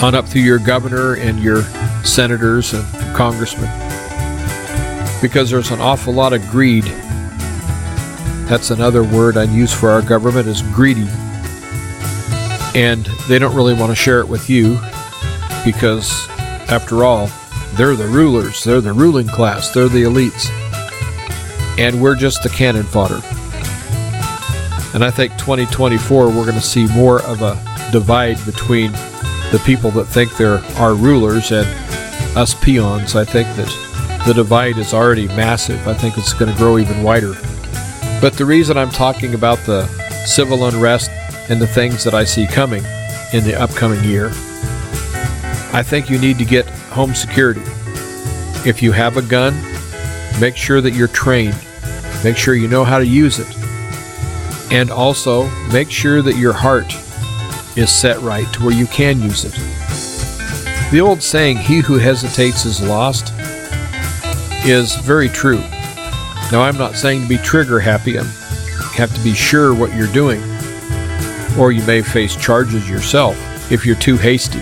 [0.01, 1.63] on up through your governor and your
[2.03, 3.69] senators and congressmen.
[5.21, 6.85] Because there's an awful lot of greed.
[8.47, 11.07] That's another word I'd use for our government is greedy.
[12.73, 14.79] And they don't really want to share it with you
[15.65, 16.27] because,
[16.69, 17.29] after all,
[17.73, 20.49] they're the rulers, they're the ruling class, they're the elites.
[21.77, 23.21] And we're just the cannon fodder.
[24.93, 27.55] And I think 2024, we're going to see more of a
[27.91, 28.91] divide between
[29.51, 31.67] the people that think they're our rulers and
[32.35, 33.15] us peons.
[33.15, 35.87] I think that the divide is already massive.
[35.87, 37.33] I think it's going to grow even wider.
[38.21, 39.87] But the reason I'm talking about the
[40.25, 41.09] civil unrest
[41.49, 42.83] and the things that I see coming
[43.33, 44.27] in the upcoming year,
[45.71, 47.61] I think you need to get home security.
[48.65, 49.53] If you have a gun,
[50.39, 51.57] make sure that you're trained.
[52.23, 53.47] Make sure you know how to use it.
[54.71, 56.93] And also, make sure that your heart
[57.77, 59.78] is set right to where you can use it.
[60.91, 63.31] The old saying, he who hesitates is lost,
[64.65, 65.59] is very true.
[66.51, 68.27] Now, I'm not saying to be trigger happy, and
[68.95, 70.41] have to be sure what you're doing
[71.57, 73.37] or you may face charges yourself
[73.71, 74.59] if you're too hasty.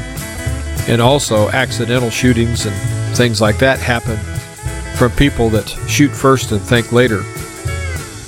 [0.92, 2.76] And also, accidental shootings and
[3.16, 4.18] things like that happen
[4.96, 7.24] from people that shoot first and think later.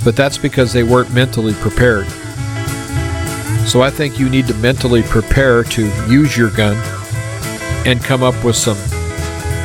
[0.03, 2.07] But that's because they weren't mentally prepared.
[3.67, 6.77] So I think you need to mentally prepare to use your gun
[7.86, 8.78] and come up with some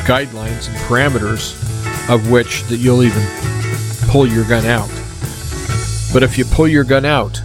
[0.05, 1.61] guidelines and parameters
[2.09, 3.23] of which that you'll even
[4.09, 4.89] pull your gun out.
[6.13, 7.41] But if you pull your gun out,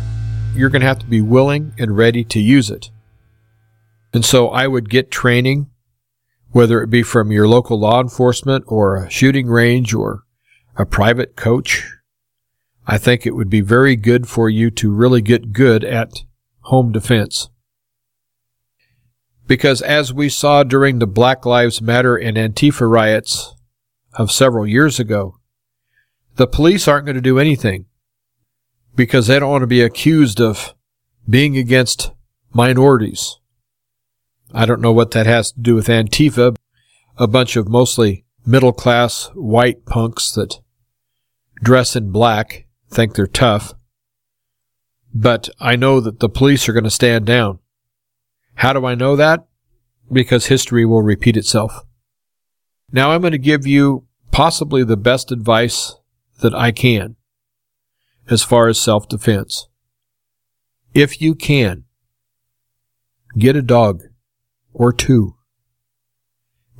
[0.55, 2.91] you're going to have to be willing and ready to use it.
[4.13, 5.71] And so I would get training,
[6.51, 10.25] whether it be from your local law enforcement or a shooting range or
[10.77, 11.89] a private coach.
[12.87, 16.25] I think it would be very good for you to really get good at
[16.63, 17.49] home defense.
[19.51, 23.57] Because as we saw during the Black Lives Matter and Antifa riots
[24.13, 25.41] of several years ago,
[26.37, 27.87] the police aren't going to do anything
[28.95, 30.73] because they don't want to be accused of
[31.29, 32.13] being against
[32.53, 33.41] minorities.
[34.55, 36.55] I don't know what that has to do with Antifa,
[37.19, 40.61] a bunch of mostly middle class white punks that
[41.61, 43.75] dress in black, think they're tough.
[45.13, 47.59] But I know that the police are going to stand down.
[48.61, 49.47] How do I know that?
[50.11, 51.85] Because history will repeat itself.
[52.93, 55.95] Now I'm going to give you possibly the best advice
[56.41, 57.17] that I can
[58.29, 59.69] as far as self defense.
[60.95, 61.85] If you can,
[63.39, 64.03] get a dog
[64.73, 65.37] or two.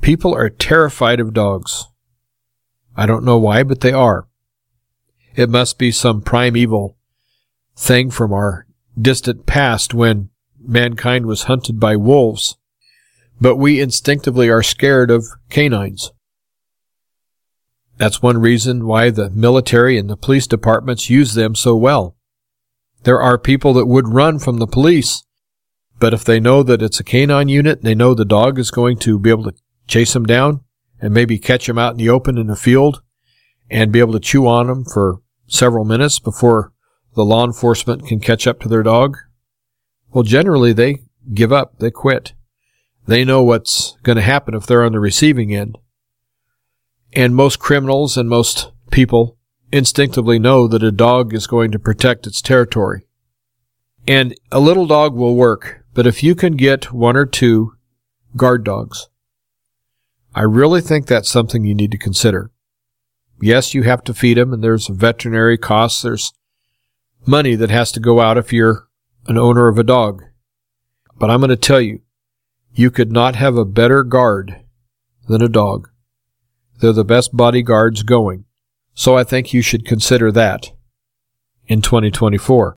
[0.01, 1.85] People are terrified of dogs.
[2.95, 4.27] I don't know why, but they are.
[5.35, 6.97] It must be some primeval
[7.75, 8.67] thing from our
[8.99, 10.29] distant past when
[10.59, 12.57] mankind was hunted by wolves.
[13.41, 16.11] But we instinctively are scared of canines.
[17.97, 22.15] That's one reason why the military and the police departments use them so well.
[23.03, 25.23] There are people that would run from the police,
[25.99, 28.97] but if they know that it's a canine unit, they know the dog is going
[28.99, 29.55] to be able to
[29.87, 30.61] chase them down
[30.99, 33.01] and maybe catch them out in the open in the field
[33.71, 36.73] and be able to chew on them for several minutes before
[37.15, 39.17] the law enforcement can catch up to their dog.
[40.11, 40.99] Well, generally they
[41.33, 42.33] give up, they quit.
[43.07, 45.77] They know what's going to happen if they're on the receiving end.
[47.13, 49.37] And most criminals and most people
[49.71, 53.05] instinctively know that a dog is going to protect its territory.
[54.07, 57.73] And a little dog will work, but if you can get one or two
[58.35, 59.09] guard dogs,
[60.33, 62.51] I really think that's something you need to consider.
[63.41, 66.31] Yes, you have to feed them, and there's veterinary costs, there's
[67.25, 68.87] money that has to go out if you're
[69.27, 70.23] an owner of a dog.
[71.17, 72.01] But I'm going to tell you,
[72.73, 74.61] you could not have a better guard
[75.27, 75.89] than a dog.
[76.79, 78.45] They're the best bodyguards going.
[78.93, 80.71] So I think you should consider that
[81.67, 82.75] in 2024.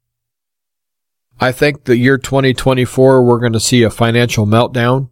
[1.40, 5.10] I think the year 2024, we're going to see a financial meltdown.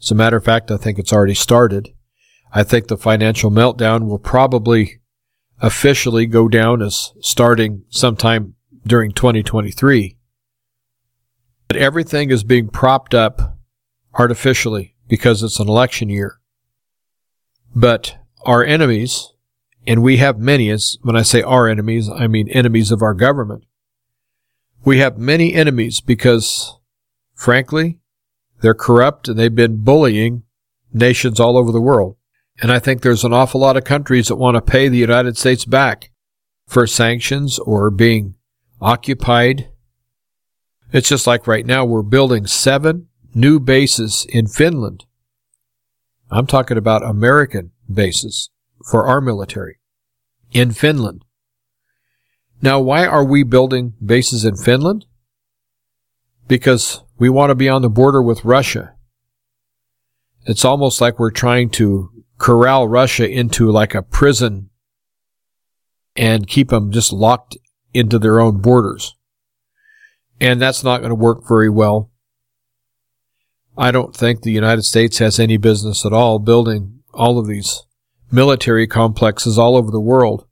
[0.00, 1.90] As a matter of fact, I think it's already started.
[2.52, 5.00] I think the financial meltdown will probably
[5.60, 8.54] officially go down as starting sometime
[8.86, 10.16] during 2023.
[11.68, 13.59] But everything is being propped up
[14.14, 16.40] artificially because it's an election year.
[17.74, 19.32] But our enemies,
[19.86, 23.14] and we have many, as when I say our enemies, I mean enemies of our
[23.14, 23.64] government.
[24.84, 26.78] We have many enemies because,
[27.34, 27.98] frankly,
[28.60, 30.44] they're corrupt and they've been bullying
[30.92, 32.16] nations all over the world.
[32.62, 35.36] And I think there's an awful lot of countries that want to pay the United
[35.36, 36.10] States back
[36.66, 38.36] for sanctions or being
[38.80, 39.70] occupied.
[40.92, 45.04] It's just like right now we're building seven new bases in Finland.
[46.30, 48.50] I'm talking about American bases
[48.90, 49.78] for our military
[50.52, 51.24] in Finland.
[52.62, 55.06] Now, why are we building bases in Finland?
[56.46, 58.94] Because we want to be on the border with Russia.
[60.44, 64.70] It's almost like we're trying to corral Russia into like a prison
[66.16, 67.56] and keep them just locked
[67.94, 69.14] into their own borders.
[70.40, 72.09] And that's not going to work very well.
[73.80, 77.82] I don't think the United States has any business at all building all of these
[78.30, 80.46] military complexes all over the world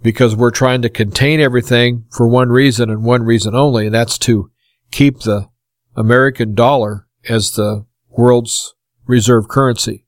[0.00, 4.16] because we're trying to contain everything for one reason and one reason only, and that's
[4.18, 4.48] to
[4.92, 5.48] keep the
[5.96, 10.06] American dollar as the world's reserve currency.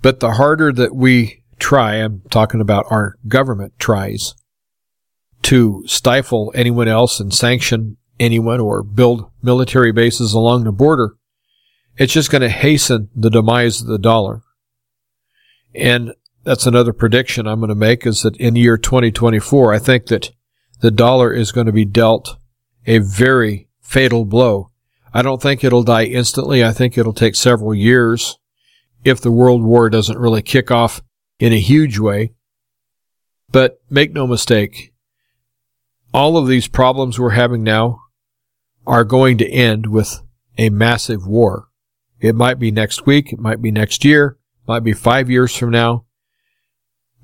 [0.00, 4.36] But the harder that we try, I'm talking about our government tries
[5.42, 11.16] to stifle anyone else and sanction anyone or build military bases along the border,
[11.96, 14.42] it's just going to hasten the demise of the dollar.
[15.74, 16.14] And
[16.44, 20.06] that's another prediction I'm going to make is that in the year 2024, I think
[20.06, 20.30] that
[20.80, 22.36] the dollar is going to be dealt
[22.86, 24.70] a very fatal blow.
[25.12, 26.64] I don't think it'll die instantly.
[26.64, 28.38] I think it'll take several years
[29.04, 31.02] if the World War doesn't really kick off
[31.38, 32.32] in a huge way.
[33.50, 34.92] But make no mistake,
[36.14, 38.00] all of these problems we're having now
[38.86, 40.22] are going to end with
[40.58, 41.68] a massive war.
[42.20, 45.56] It might be next week, it might be next year, it might be five years
[45.56, 46.04] from now,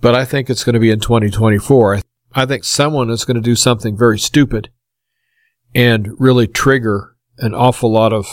[0.00, 2.00] but I think it's going to be in 2024.
[2.32, 4.70] I think someone is going to do something very stupid
[5.74, 8.26] and really trigger an awful lot of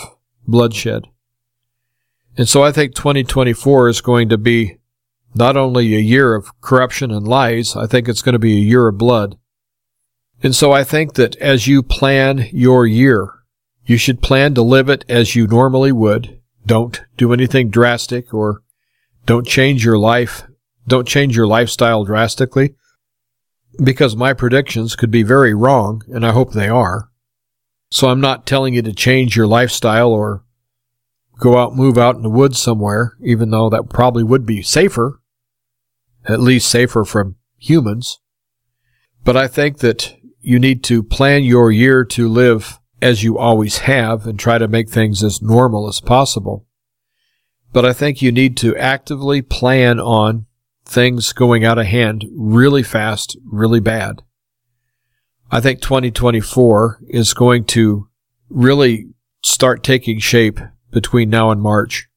[0.48, 1.08] bloodshed.
[2.38, 4.78] And so I think 2024 is going to be
[5.36, 8.62] not only a year of corruption and lies, I think it's going to be a
[8.62, 9.38] year of blood.
[10.44, 13.30] And so I think that as you plan your year,
[13.86, 16.42] you should plan to live it as you normally would.
[16.66, 18.62] Don't do anything drastic or
[19.26, 20.44] don't change your life.
[20.86, 22.76] Don't change your lifestyle drastically
[23.82, 27.10] because my predictions could be very wrong and I hope they are.
[27.90, 30.44] So I'm not telling you to change your lifestyle or
[31.40, 35.22] go out, move out in the woods somewhere, even though that probably would be safer,
[36.26, 38.20] at least safer from humans.
[39.24, 43.80] But I think that you need to plan your year to live as you always
[43.80, 46.66] have and try to make things as normal as possible.
[47.72, 50.46] But I think you need to actively plan on
[50.86, 54.22] things going out of hand really fast, really bad.
[55.50, 58.10] I think 2024 is going to
[58.50, 59.08] really
[59.44, 60.60] start taking shape
[60.92, 62.08] between now and March.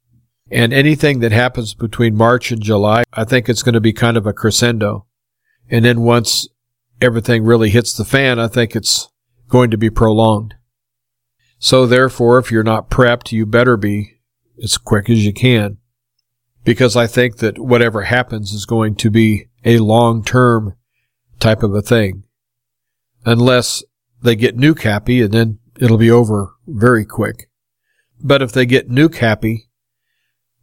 [0.51, 4.17] And anything that happens between March and July, I think it's going to be kind
[4.17, 5.07] of a crescendo.
[5.69, 6.49] And then once
[7.01, 9.09] everything really hits the fan, I think it's
[9.49, 10.55] going to be prolonged.
[11.59, 14.19] So therefore, if you're not prepped, you better be
[14.63, 15.79] as quick as you can.
[16.65, 20.75] Because I think that whatever happens is going to be a long term
[21.39, 22.25] type of a thing.
[23.25, 23.85] Unless
[24.23, 27.49] they get new happy and then it'll be over very quick.
[28.21, 29.69] But if they get nuke happy,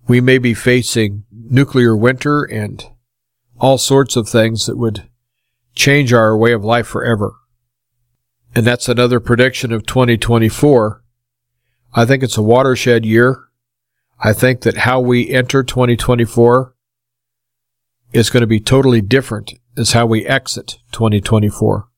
[0.07, 2.86] we may be facing nuclear winter and
[3.59, 5.07] all sorts of things that would
[5.76, 7.36] change our way of life forever.
[8.55, 11.03] And that's another prediction of 2024.
[11.93, 13.45] I think it's a watershed year.
[14.19, 16.76] I think that how we enter 2024
[18.13, 21.89] is going to be totally different as how we exit 2024.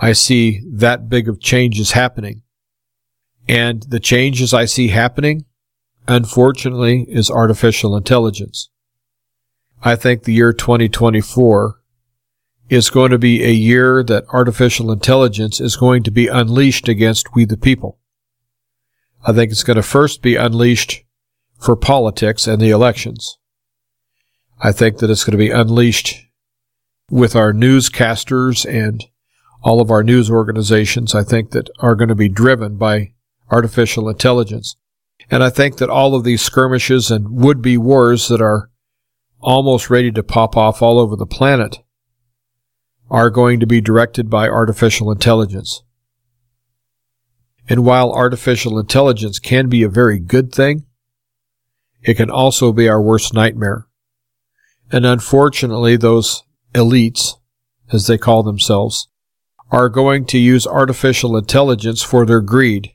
[0.00, 2.42] I see that big of changes happening.
[3.48, 5.44] And the changes I see happening,
[6.08, 8.70] unfortunately, is artificial intelligence.
[9.82, 11.80] I think the year 2024
[12.68, 17.34] is going to be a year that artificial intelligence is going to be unleashed against
[17.34, 17.98] we the people.
[19.24, 21.04] I think it's going to first be unleashed
[21.60, 23.38] for politics and the elections.
[24.60, 26.26] I think that it's going to be unleashed
[27.10, 29.04] with our newscasters and
[29.62, 33.12] all of our news organizations, I think that are going to be driven by
[33.50, 34.76] artificial intelligence.
[35.30, 38.70] And I think that all of these skirmishes and would be wars that are
[39.40, 41.78] almost ready to pop off all over the planet
[43.10, 45.82] are going to be directed by artificial intelligence.
[47.68, 50.86] And while artificial intelligence can be a very good thing,
[52.02, 53.86] it can also be our worst nightmare.
[54.92, 57.32] And unfortunately, those elites,
[57.92, 59.08] as they call themselves,
[59.72, 62.92] are going to use artificial intelligence for their greed.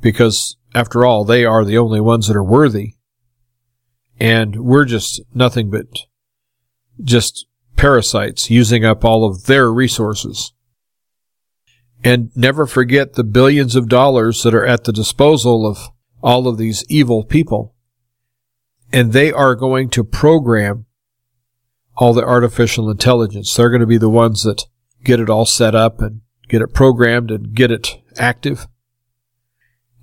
[0.00, 2.94] Because, after all, they are the only ones that are worthy.
[4.18, 5.86] And we're just nothing but
[7.02, 7.46] just
[7.78, 10.52] parasites using up all of their resources.
[12.04, 15.78] And never forget the billions of dollars that are at the disposal of
[16.22, 17.74] all of these evil people.
[18.92, 20.86] And they are going to program
[21.96, 23.54] all the artificial intelligence.
[23.54, 24.64] They're going to be the ones that
[25.02, 28.66] get it all set up and get it programmed and get it active.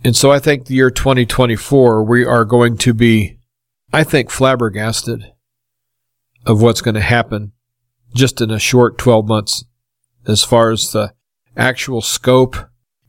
[0.04, 3.40] And so I think the year 2024, we are going to be,
[3.92, 5.34] I think, flabbergasted
[6.46, 7.54] of what's going to happen
[8.16, 9.66] just in a short 12 months
[10.26, 11.14] as far as the
[11.56, 12.56] actual scope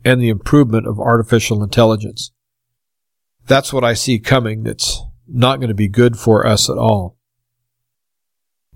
[0.04, 2.32] and the improvement of artificial intelligence.
[3.46, 7.16] That's what I see coming that's not going to be good for us at all.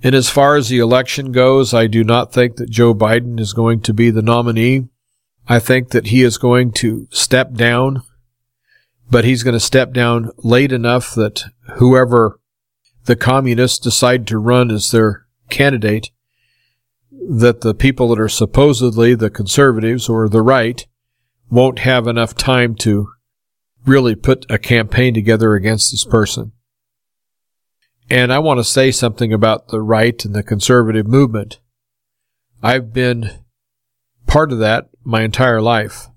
[0.03, 3.53] And as far as the election goes, I do not think that Joe Biden is
[3.53, 4.89] going to be the nominee.
[5.47, 8.03] I think that he is going to step down,
[9.11, 11.45] but he's going to step down late enough that
[11.77, 12.41] whoever
[13.05, 16.11] the communists decide to run as their candidate,
[17.11, 20.87] that the people that are supposedly the conservatives or the right
[21.49, 23.09] won't have enough time to
[23.85, 26.53] really put a campaign together against this person.
[28.09, 31.61] And I want to say something about the right and the conservative movement.
[32.63, 33.31] I've been
[34.27, 36.09] part of that my entire life.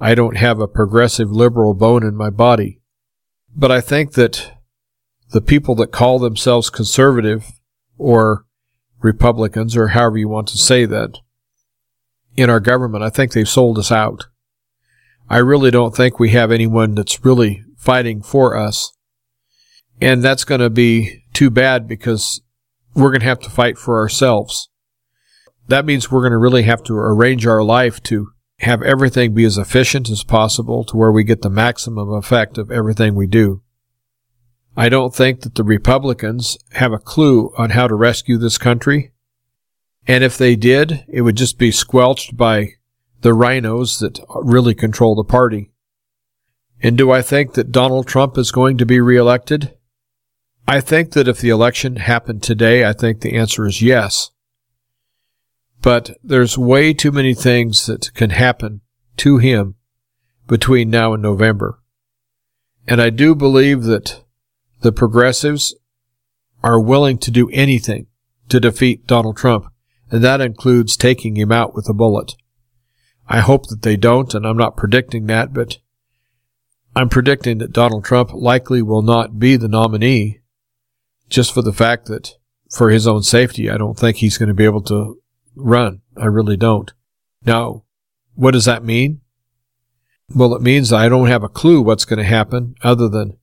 [0.00, 2.80] I don't have a progressive liberal bone in my body.
[3.54, 4.52] But I think that
[5.30, 7.52] the people that call themselves conservative
[7.98, 8.44] or
[9.02, 11.18] Republicans or however you want to say that
[12.36, 14.26] in our government, I think they've sold us out.
[15.28, 18.92] I really don't think we have anyone that's really fighting for us.
[20.00, 22.40] And that's going to be too bad because
[22.94, 24.68] we're going to have to fight for ourselves.
[25.68, 29.44] That means we're going to really have to arrange our life to have everything be
[29.44, 33.62] as efficient as possible to where we get the maximum effect of everything we do.
[34.76, 39.12] I don't think that the Republicans have a clue on how to rescue this country.
[40.06, 42.74] And if they did, it would just be squelched by
[43.20, 45.70] the RINOs that really control the party.
[46.82, 49.76] And do I think that Donald Trump is going to be reelected?
[50.66, 54.30] I think that if the election happened today, I think the answer is yes.
[55.82, 58.80] But there's way too many things that can happen
[59.18, 59.74] to him
[60.46, 61.80] between now and November.
[62.86, 64.22] And I do believe that
[64.80, 65.74] the progressives
[66.62, 68.06] are willing to do anything
[68.48, 69.66] to defeat Donald Trump,
[70.10, 72.34] and that includes taking him out with a bullet.
[73.28, 75.78] I hope that they don't, and I'm not predicting that, but
[76.96, 80.40] I'm predicting that Donald Trump likely will not be the nominee
[81.28, 82.34] just for the fact that
[82.70, 85.20] for his own safety, I don't think he's going to be able to
[85.54, 86.02] run.
[86.16, 86.92] I really don't.
[87.44, 87.84] Now,
[88.34, 89.20] what does that mean?
[90.34, 93.36] Well, it means I don't have a clue what's going to happen other than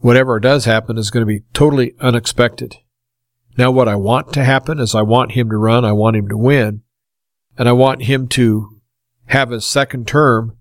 [0.00, 2.76] whatever does happen is going to be totally unexpected.
[3.56, 5.84] Now, what I want to happen is I want him to run.
[5.84, 6.82] I want him to win.
[7.58, 8.80] And I want him to
[9.26, 10.56] have his second term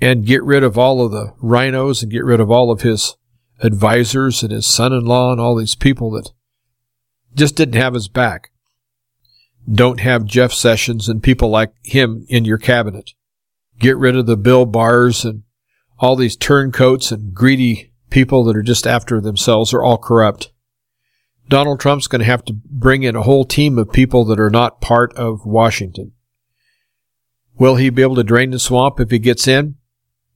[0.00, 3.16] and get rid of all of the RINOs and get rid of all of his
[3.62, 6.30] advisors and his son in law and all these people that
[7.34, 8.50] just didn't have his back.
[9.70, 13.10] Don't have Jeff Sessions and people like him in your cabinet.
[13.78, 15.42] Get rid of the Bill Barrs and
[15.98, 20.52] all these turncoats and greedy people that are just after themselves are all corrupt.
[21.48, 24.50] Donald Trump's going to have to bring in a whole team of people that are
[24.50, 26.12] not part of Washington.
[27.58, 29.74] Will he be able to drain the swamp if he gets in?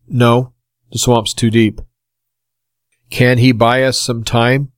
[0.09, 0.53] No,
[0.91, 1.81] the swamp's too deep.
[3.11, 4.73] Can he buy us some time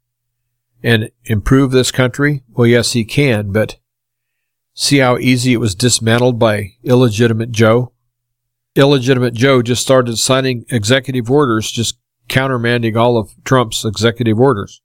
[0.83, 2.45] and improve this country?
[2.51, 3.77] Well, yes, he can, but
[4.75, 7.93] see how easy it was dismantled by illegitimate Joe?
[8.75, 11.99] Illegitimate Joe just started signing executive orders, just
[12.29, 14.81] countermanding all of Trump's executive orders.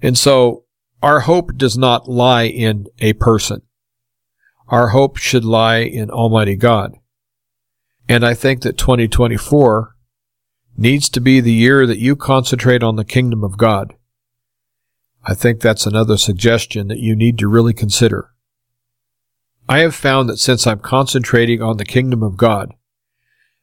[0.00, 0.64] And so
[1.02, 3.62] our hope does not lie in a person.
[4.68, 6.94] Our hope should lie in Almighty God.
[8.08, 9.94] And I think that 2024
[10.76, 13.94] needs to be the year that you concentrate on the kingdom of God.
[15.24, 18.30] I think that's another suggestion that you need to really consider.
[19.68, 22.74] I have found that since I'm concentrating on the kingdom of God,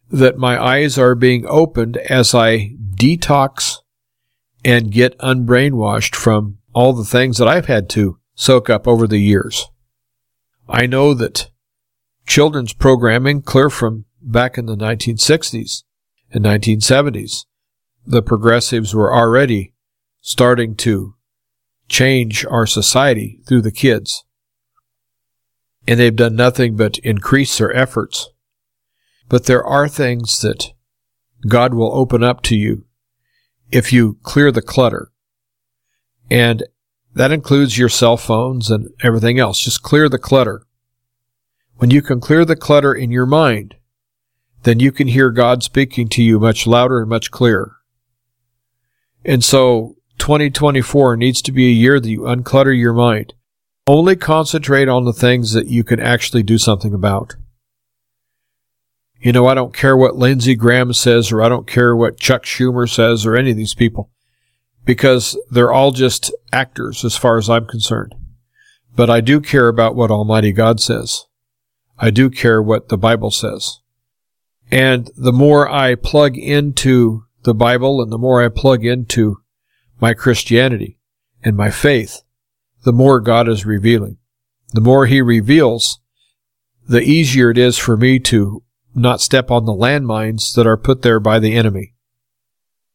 [0.09, 3.77] that my eyes are being opened as I detox
[4.65, 9.19] and get unbrainwashed from all the things that I've had to soak up over the
[9.19, 9.69] years.
[10.67, 11.49] I know that
[12.25, 15.83] children's programming, clear from back in the 1960s
[16.31, 17.45] and 1970s,
[18.05, 19.73] the progressives were already
[20.21, 21.15] starting to
[21.87, 24.23] change our society through the kids.
[25.87, 28.29] And they've done nothing but increase their efforts.
[29.29, 30.73] But there are things that
[31.47, 32.85] God will open up to you
[33.71, 35.11] if you clear the clutter.
[36.29, 36.63] And
[37.13, 39.63] that includes your cell phones and everything else.
[39.63, 40.65] Just clear the clutter.
[41.77, 43.75] When you can clear the clutter in your mind,
[44.63, 47.77] then you can hear God speaking to you much louder and much clearer.
[49.23, 53.33] And so 2024 needs to be a year that you unclutter your mind.
[53.87, 57.35] Only concentrate on the things that you can actually do something about.
[59.21, 62.43] You know, I don't care what Lindsey Graham says, or I don't care what Chuck
[62.43, 64.09] Schumer says, or any of these people,
[64.85, 68.15] because they're all just actors as far as I'm concerned.
[68.95, 71.25] But I do care about what Almighty God says.
[71.97, 73.79] I do care what the Bible says.
[74.71, 79.41] And the more I plug into the Bible and the more I plug into
[79.99, 80.97] my Christianity
[81.43, 82.21] and my faith,
[82.83, 84.17] the more God is revealing.
[84.71, 85.99] The more He reveals,
[86.87, 88.63] the easier it is for me to
[88.95, 91.93] not step on the landmines that are put there by the enemy.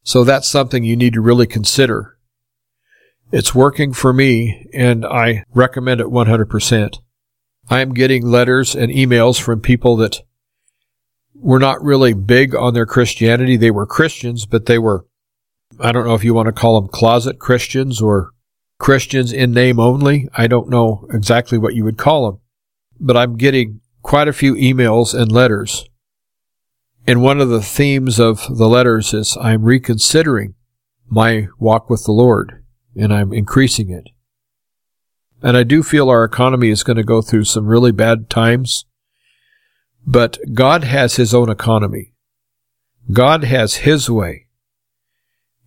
[0.02, 2.18] So that's something you need to really consider.
[3.32, 6.98] It's working for me, and I recommend it 100%.
[7.70, 10.20] I am getting letters and emails from people that
[11.34, 13.56] were not really big on their Christianity.
[13.56, 15.06] They were Christians, but they were,
[15.80, 18.30] I don't know if you want to call them closet Christians or
[18.78, 20.28] Christians in name only.
[20.34, 22.40] I don't know exactly what you would call them,
[23.00, 25.88] but I'm getting quite a few emails and letters.
[27.06, 30.54] And one of the themes of the letters is I'm reconsidering
[31.08, 32.62] my walk with the Lord
[32.94, 34.10] and I'm increasing it.
[35.42, 38.84] And I do feel our economy is going to go through some really bad times.
[40.06, 42.12] But God has His own economy.
[43.10, 44.48] God has His way.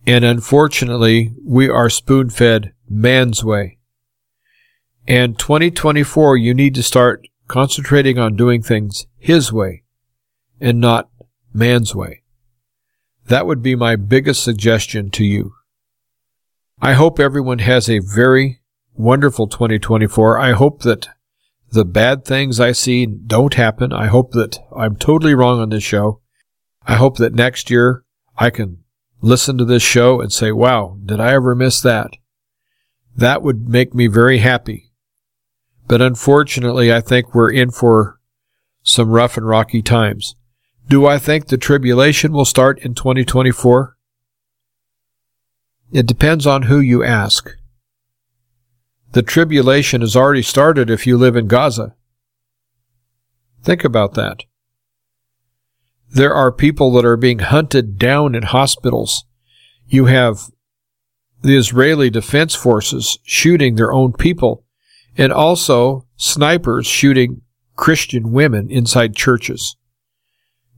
[0.06, 3.78] And unfortunately, we are spoon fed man's way.
[5.08, 9.82] And 2024, you need to start concentrating on doing things His way
[10.60, 11.10] and not
[11.52, 12.22] man's way.
[13.26, 15.54] That would be my biggest suggestion to you.
[16.80, 18.60] I hope everyone has a very
[18.94, 20.38] wonderful 2024.
[20.38, 21.08] I hope that
[21.70, 23.92] the bad things I see don't happen.
[23.92, 26.20] I hope that I'm totally wrong on this show.
[26.86, 28.04] I hope that next year
[28.36, 28.84] I can
[29.20, 32.12] listen to this show and say, wow, did I ever miss that?
[33.16, 34.87] That would make me very happy.
[35.88, 38.20] But unfortunately, I think we're in for
[38.82, 40.36] some rough and rocky times.
[40.86, 43.96] Do I think the tribulation will start in 2024?
[45.90, 47.50] It depends on who you ask.
[49.12, 51.94] The tribulation has already started if you live in Gaza.
[53.62, 54.44] Think about that.
[56.10, 59.24] There are people that are being hunted down in hospitals.
[59.86, 60.50] You have
[61.40, 64.64] the Israeli Defense Forces shooting their own people
[65.18, 67.42] and also snipers shooting
[67.76, 69.76] Christian women inside churches.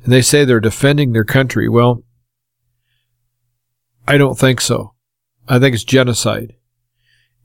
[0.03, 1.69] And they say they're defending their country.
[1.69, 2.03] Well,
[4.09, 4.95] I don't think so.
[5.47, 6.55] I think it's genocide.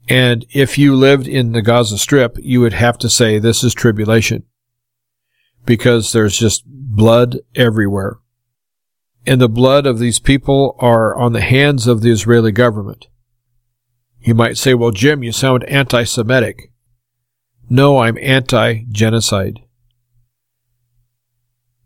[0.08, 3.74] And if you lived in the Gaza Strip, you would have to say this is
[3.74, 4.44] tribulation
[5.64, 8.18] because there's just blood everywhere.
[9.28, 13.08] and the blood of these people are on the hands of the Israeli government.
[14.20, 16.70] You might say, well, Jim, you sound anti Semitic.
[17.68, 19.60] No, I'm anti genocide.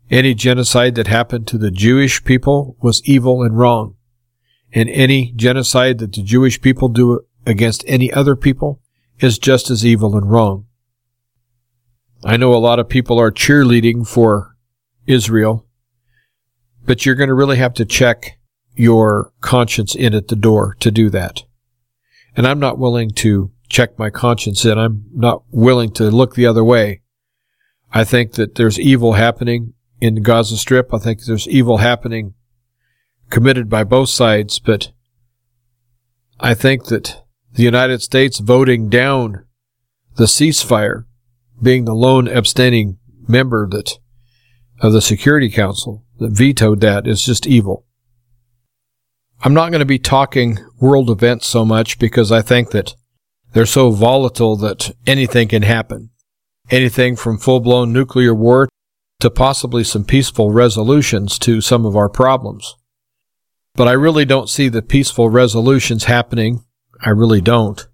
[0.09, 3.95] Any genocide that happened to the Jewish people was evil and wrong.
[4.73, 8.81] And any genocide that the Jewish people do against any other people
[9.19, 10.65] is just as evil and wrong.
[12.23, 14.55] I know a lot of people are cheerleading for
[15.07, 15.65] Israel,
[16.85, 18.37] but you're going to really have to check
[18.75, 21.43] your conscience in at the door to do that.
[22.35, 24.77] And I'm not willing to check my conscience in.
[24.77, 27.01] I'm not willing to look the other way.
[27.93, 30.93] I think that there's evil happening in the Gaza Strip.
[30.93, 32.33] I think there's evil happening
[33.29, 34.91] committed by both sides, but
[36.39, 39.45] I think that the United States voting down
[40.15, 41.05] the ceasefire,
[41.61, 42.97] being the lone abstaining
[43.27, 43.99] member that
[44.81, 47.85] of the Security Council that vetoed that is just evil.
[49.43, 52.95] I'm not going to be talking world events so much because I think that
[53.53, 56.09] they're so volatile that anything can happen.
[56.69, 58.69] Anything from full blown nuclear war
[59.19, 62.75] to possibly some peaceful resolutions to some of our problems.
[63.75, 66.63] But I really don't see the peaceful resolutions happening.
[67.03, 67.87] I really don't.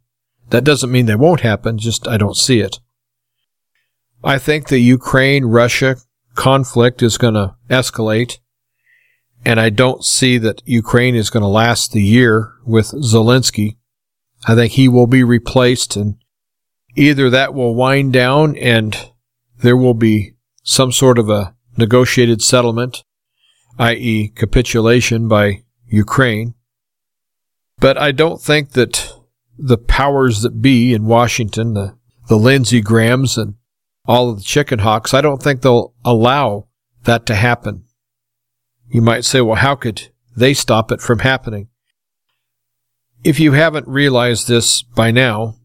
[0.50, 2.80] That doesn't mean they won't happen, just I don't see it.
[4.24, 5.98] I think the Ukraine Russia
[6.36, 8.38] conflict is going to escalate.
[9.46, 13.78] And I don't see that Ukraine is going to last the year with Zelensky.
[14.46, 16.16] I think he will be replaced and
[16.96, 19.12] either that will wind down and
[19.60, 20.34] there will be
[20.64, 23.04] some sort of a negotiated settlement,
[23.80, 24.30] i.e.
[24.36, 26.56] capitulation by Ukraine.
[27.80, 29.14] But I don't think that
[29.58, 33.56] the powers that be in Washington, the, the Lindsey Grahams and
[34.06, 36.68] all of the chicken hawks, I don't think they'll allow
[37.04, 37.84] that to happen.
[38.90, 41.68] You might say, well, how could they stop it from happening?
[43.24, 45.56] If you haven't realized this by now,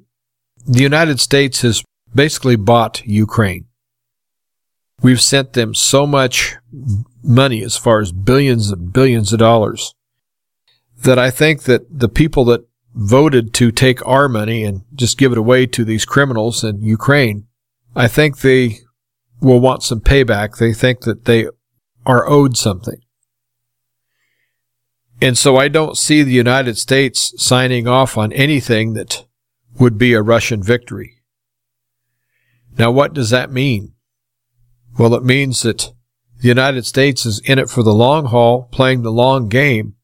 [0.67, 1.83] the United States has
[2.15, 3.67] basically bought Ukraine.
[5.03, 6.57] We've sent them so much
[7.23, 9.95] money as far as billions and billions of dollars
[11.03, 15.33] that I think that the people that voted to take our money and just give
[15.33, 17.47] it away to these criminals in Ukraine,
[17.97, 18.81] I think they
[19.41, 20.59] will want some payback.
[20.59, 21.49] They think that they
[22.07, 23.01] are owed something.
[25.23, 29.25] And so I don't see the United States signing off on anything that
[29.79, 31.23] would be a Russian victory.
[32.77, 33.93] Now, what does that mean?
[34.99, 35.93] Well, it means that
[36.41, 39.95] the United States is in it for the long haul, playing the long game,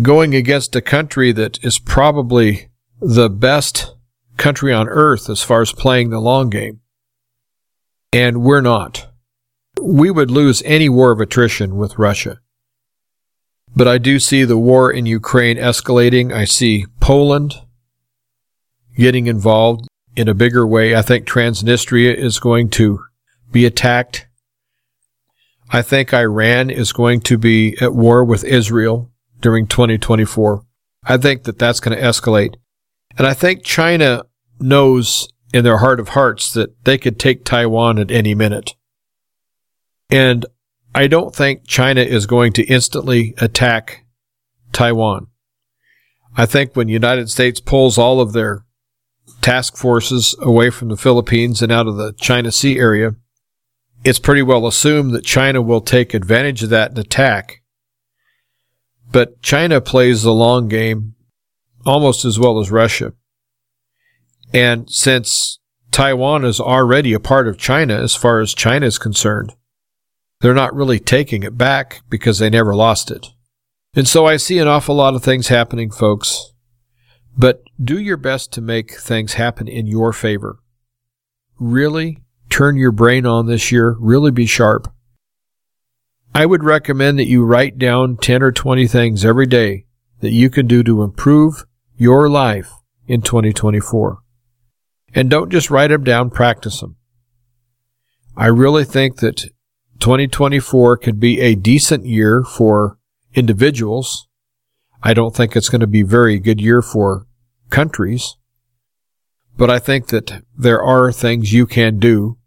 [0.00, 2.68] going against a country that is probably
[3.00, 3.96] the best
[4.36, 6.78] country on earth as far as playing the long game.
[8.12, 9.08] And we're not.
[9.82, 12.38] We would lose any war of attrition with Russia.
[13.74, 16.32] But I do see the war in Ukraine escalating.
[16.32, 17.54] I see Poland
[18.96, 20.94] getting involved in a bigger way.
[20.94, 23.00] I think Transnistria is going to
[23.50, 24.26] be attacked.
[25.70, 29.10] I think Iran is going to be at war with Israel
[29.40, 30.64] during 2024.
[31.04, 32.56] I think that that's going to escalate.
[33.16, 34.24] And I think China
[34.58, 38.74] knows in their heart of hearts that they could take Taiwan at any minute.
[40.10, 40.44] And
[40.94, 44.04] I don't think China is going to instantly attack
[44.72, 45.28] Taiwan.
[46.36, 48.64] I think when United States pulls all of their
[49.40, 53.14] task forces away from the Philippines and out of the China Sea area,
[54.04, 57.62] it's pretty well assumed that China will take advantage of that and attack.
[59.12, 61.14] But China plays the long game
[61.84, 63.12] almost as well as Russia.
[64.52, 65.60] And since
[65.90, 69.54] Taiwan is already a part of China as far as China is concerned,
[70.40, 73.28] they're not really taking it back because they never lost it.
[73.94, 76.52] And so I see an awful lot of things happening, folks.
[77.36, 80.58] But do your best to make things happen in your favor.
[81.58, 82.18] Really
[82.48, 83.96] turn your brain on this year.
[83.98, 84.92] Really be sharp.
[86.34, 89.86] I would recommend that you write down 10 or 20 things every day
[90.20, 91.64] that you can do to improve
[91.96, 92.72] your life
[93.06, 94.18] in 2024.
[95.14, 96.96] And don't just write them down, practice them.
[98.36, 99.50] I really think that
[100.00, 102.98] 2024 could be a decent year for
[103.34, 104.26] individuals.
[105.02, 107.26] I don't think it's going to be a very good year for
[107.70, 108.36] countries.
[109.56, 112.38] But I think that there are things you can do,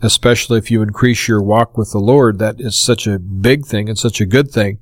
[0.00, 2.38] especially if you increase your walk with the Lord.
[2.38, 4.78] That is such a big thing and such a good thing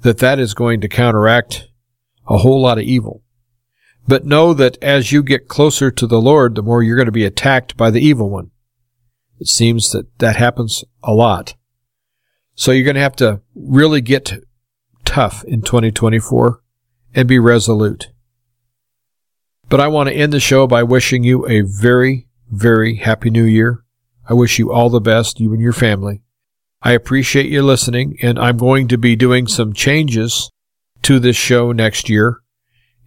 [0.00, 1.68] that that is going to counteract
[2.28, 3.22] a whole lot of evil.
[4.06, 7.12] But know that as you get closer to the Lord, the more you're going to
[7.12, 8.50] be attacked by the evil one.
[9.38, 11.54] It seems that that happens a lot.
[12.54, 14.44] So you're going to have to really get
[15.04, 16.60] tough in 2024
[17.14, 18.10] and be resolute.
[19.68, 23.44] But I want to end the show by wishing you a very, very happy new
[23.44, 23.84] year.
[24.28, 26.22] I wish you all the best, you and your family.
[26.82, 30.50] I appreciate you listening, and I'm going to be doing some changes
[31.02, 32.40] to this show next year.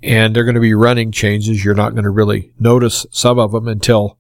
[0.03, 1.63] And they're going to be running changes.
[1.63, 4.19] You're not going to really notice some of them until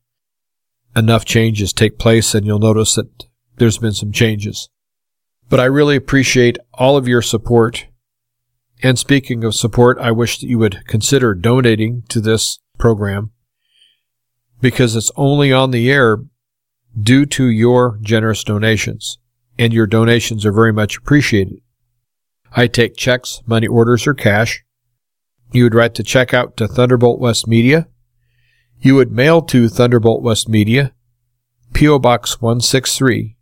[0.97, 3.25] enough changes take place, and you'll notice that
[3.57, 4.69] there's been some changes.
[5.49, 7.85] But I really appreciate all of your support.
[8.83, 13.31] And speaking of support, I wish that you would consider donating to this program
[14.59, 16.17] because it's only on the air
[16.99, 19.19] due to your generous donations,
[19.57, 21.61] and your donations are very much appreciated.
[22.55, 24.63] I take checks, money orders, or cash.
[25.51, 27.87] You would write the check out to Thunderbolt West Media.
[28.79, 30.93] You would mail to Thunderbolt West Media,
[31.73, 31.99] P.O.
[31.99, 33.35] Box 163,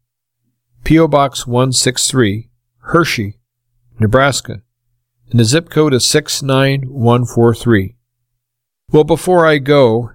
[0.86, 1.07] P.O.
[1.07, 3.39] Box 163, Hershey,
[3.99, 4.61] Nebraska,
[5.29, 7.95] and the zip code is 69143.
[8.91, 10.11] Well, before I go,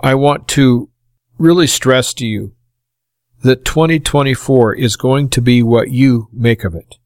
[0.00, 0.90] I want to
[1.38, 2.54] really stress to you
[3.42, 6.96] that 2024 is going to be what you make of it.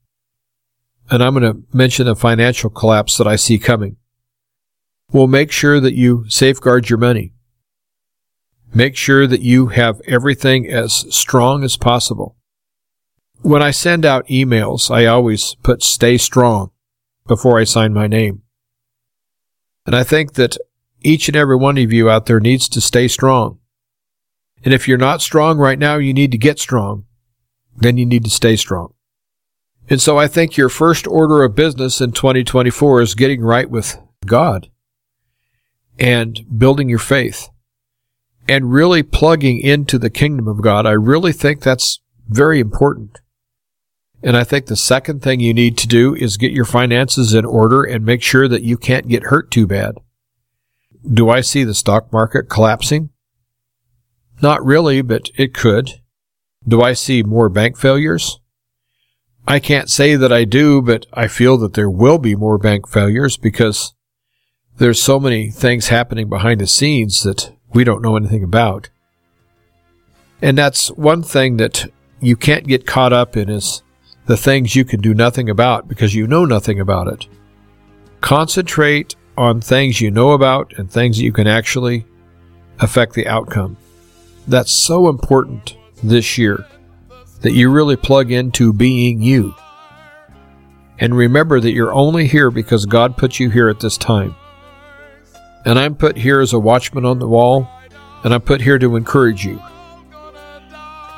[1.11, 3.97] And I'm going to mention a financial collapse that I see coming.
[5.13, 7.33] We'll make sure that you safeguard your money.
[8.75, 12.37] Make sure that you have everything as strong as possible.
[13.43, 16.71] When I send out emails, I always put stay strong
[17.27, 18.43] before I sign my name.
[19.87, 20.57] And I think that
[21.01, 23.59] each and every one of you out there needs to stay strong.
[24.65, 27.05] And if you're not strong right now, you need to get strong.
[27.77, 28.95] Then you need to stay strong.
[29.89, 33.97] And so I think your first order of business in 2024 is getting right with
[34.25, 34.69] God
[35.99, 37.49] and building your faith
[38.49, 40.87] and really plugging into the kingdom of God.
[40.87, 43.21] I really think that's very important.
[44.23, 47.45] And I think the second thing you need to do is get your finances in
[47.45, 49.97] order and make sure that you can't get hurt too bad.
[51.09, 53.11] Do I see the stock market collapsing?
[54.43, 56.01] Not really, but it could.
[56.67, 58.41] Do I see more bank failures?
[59.47, 62.89] I can't say that I do, but I feel that there will be more bank
[62.89, 63.95] failures because
[64.79, 68.89] there's so many things happening behind the scenes that we don't know anything about.
[70.43, 71.91] And that's one thing that
[72.21, 73.83] you can't get caught up in is
[74.27, 77.27] the things you can do nothing about because you know nothing about it.
[78.21, 82.07] Concentrate on things you know about and things that you can actually
[82.81, 83.77] affect the outcome.
[84.49, 86.67] That's so important this year
[87.41, 89.55] that you really plug into being you.
[90.99, 94.35] And remember that you're only here because God put you here at this time.
[95.67, 97.69] And I'm put here as a watchman on the wall,
[98.23, 99.61] and I'm put here to encourage you.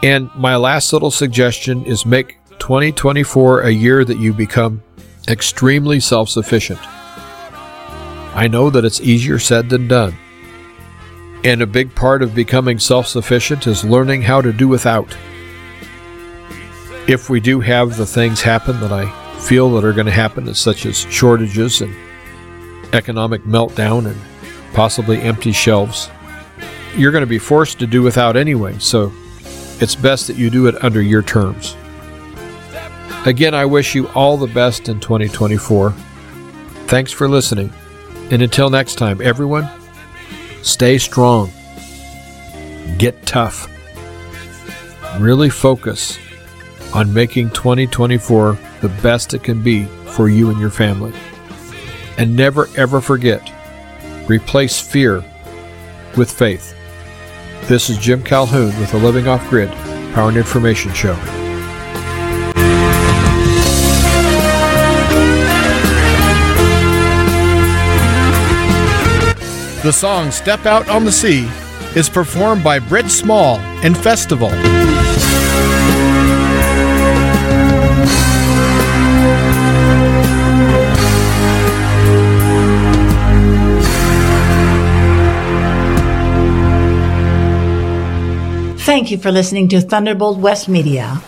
[0.03, 4.83] And my last little suggestion is make 2024 a year that you become
[5.29, 6.81] extremely self sufficient.
[8.35, 10.17] I know that it's easier said than done.
[11.45, 15.15] And a big part of becoming self sufficient is learning how to do without.
[17.07, 20.53] If we do have the things happen that I feel that are going to happen,
[20.55, 21.95] such as shortages and
[22.95, 24.19] economic meltdown and
[24.79, 26.09] possibly empty shelves,
[26.97, 29.13] you're going to be forced to do without anyway, so
[29.81, 31.77] it's best that you do it under your terms.
[33.27, 35.91] Again, I wish you all the best in 2024.
[36.87, 37.73] Thanks for listening.
[38.31, 39.69] And until next time, everyone,
[40.63, 41.51] stay strong,
[42.99, 43.69] get tough,
[45.19, 46.21] really focus
[46.95, 51.13] on making 2024 the best it can be for you and your family.
[52.17, 53.53] And never ever forget,
[54.29, 55.25] replace fear
[56.17, 56.75] with faith.
[57.67, 59.71] This is Jim Calhoun with the Living Off Grid
[60.15, 61.15] Power and Information Show.
[69.83, 71.49] The song Step Out on the Sea
[71.97, 74.51] is performed by Britt Small and Festival.
[88.99, 91.23] Thank you for listening to Thunderbolt West Media.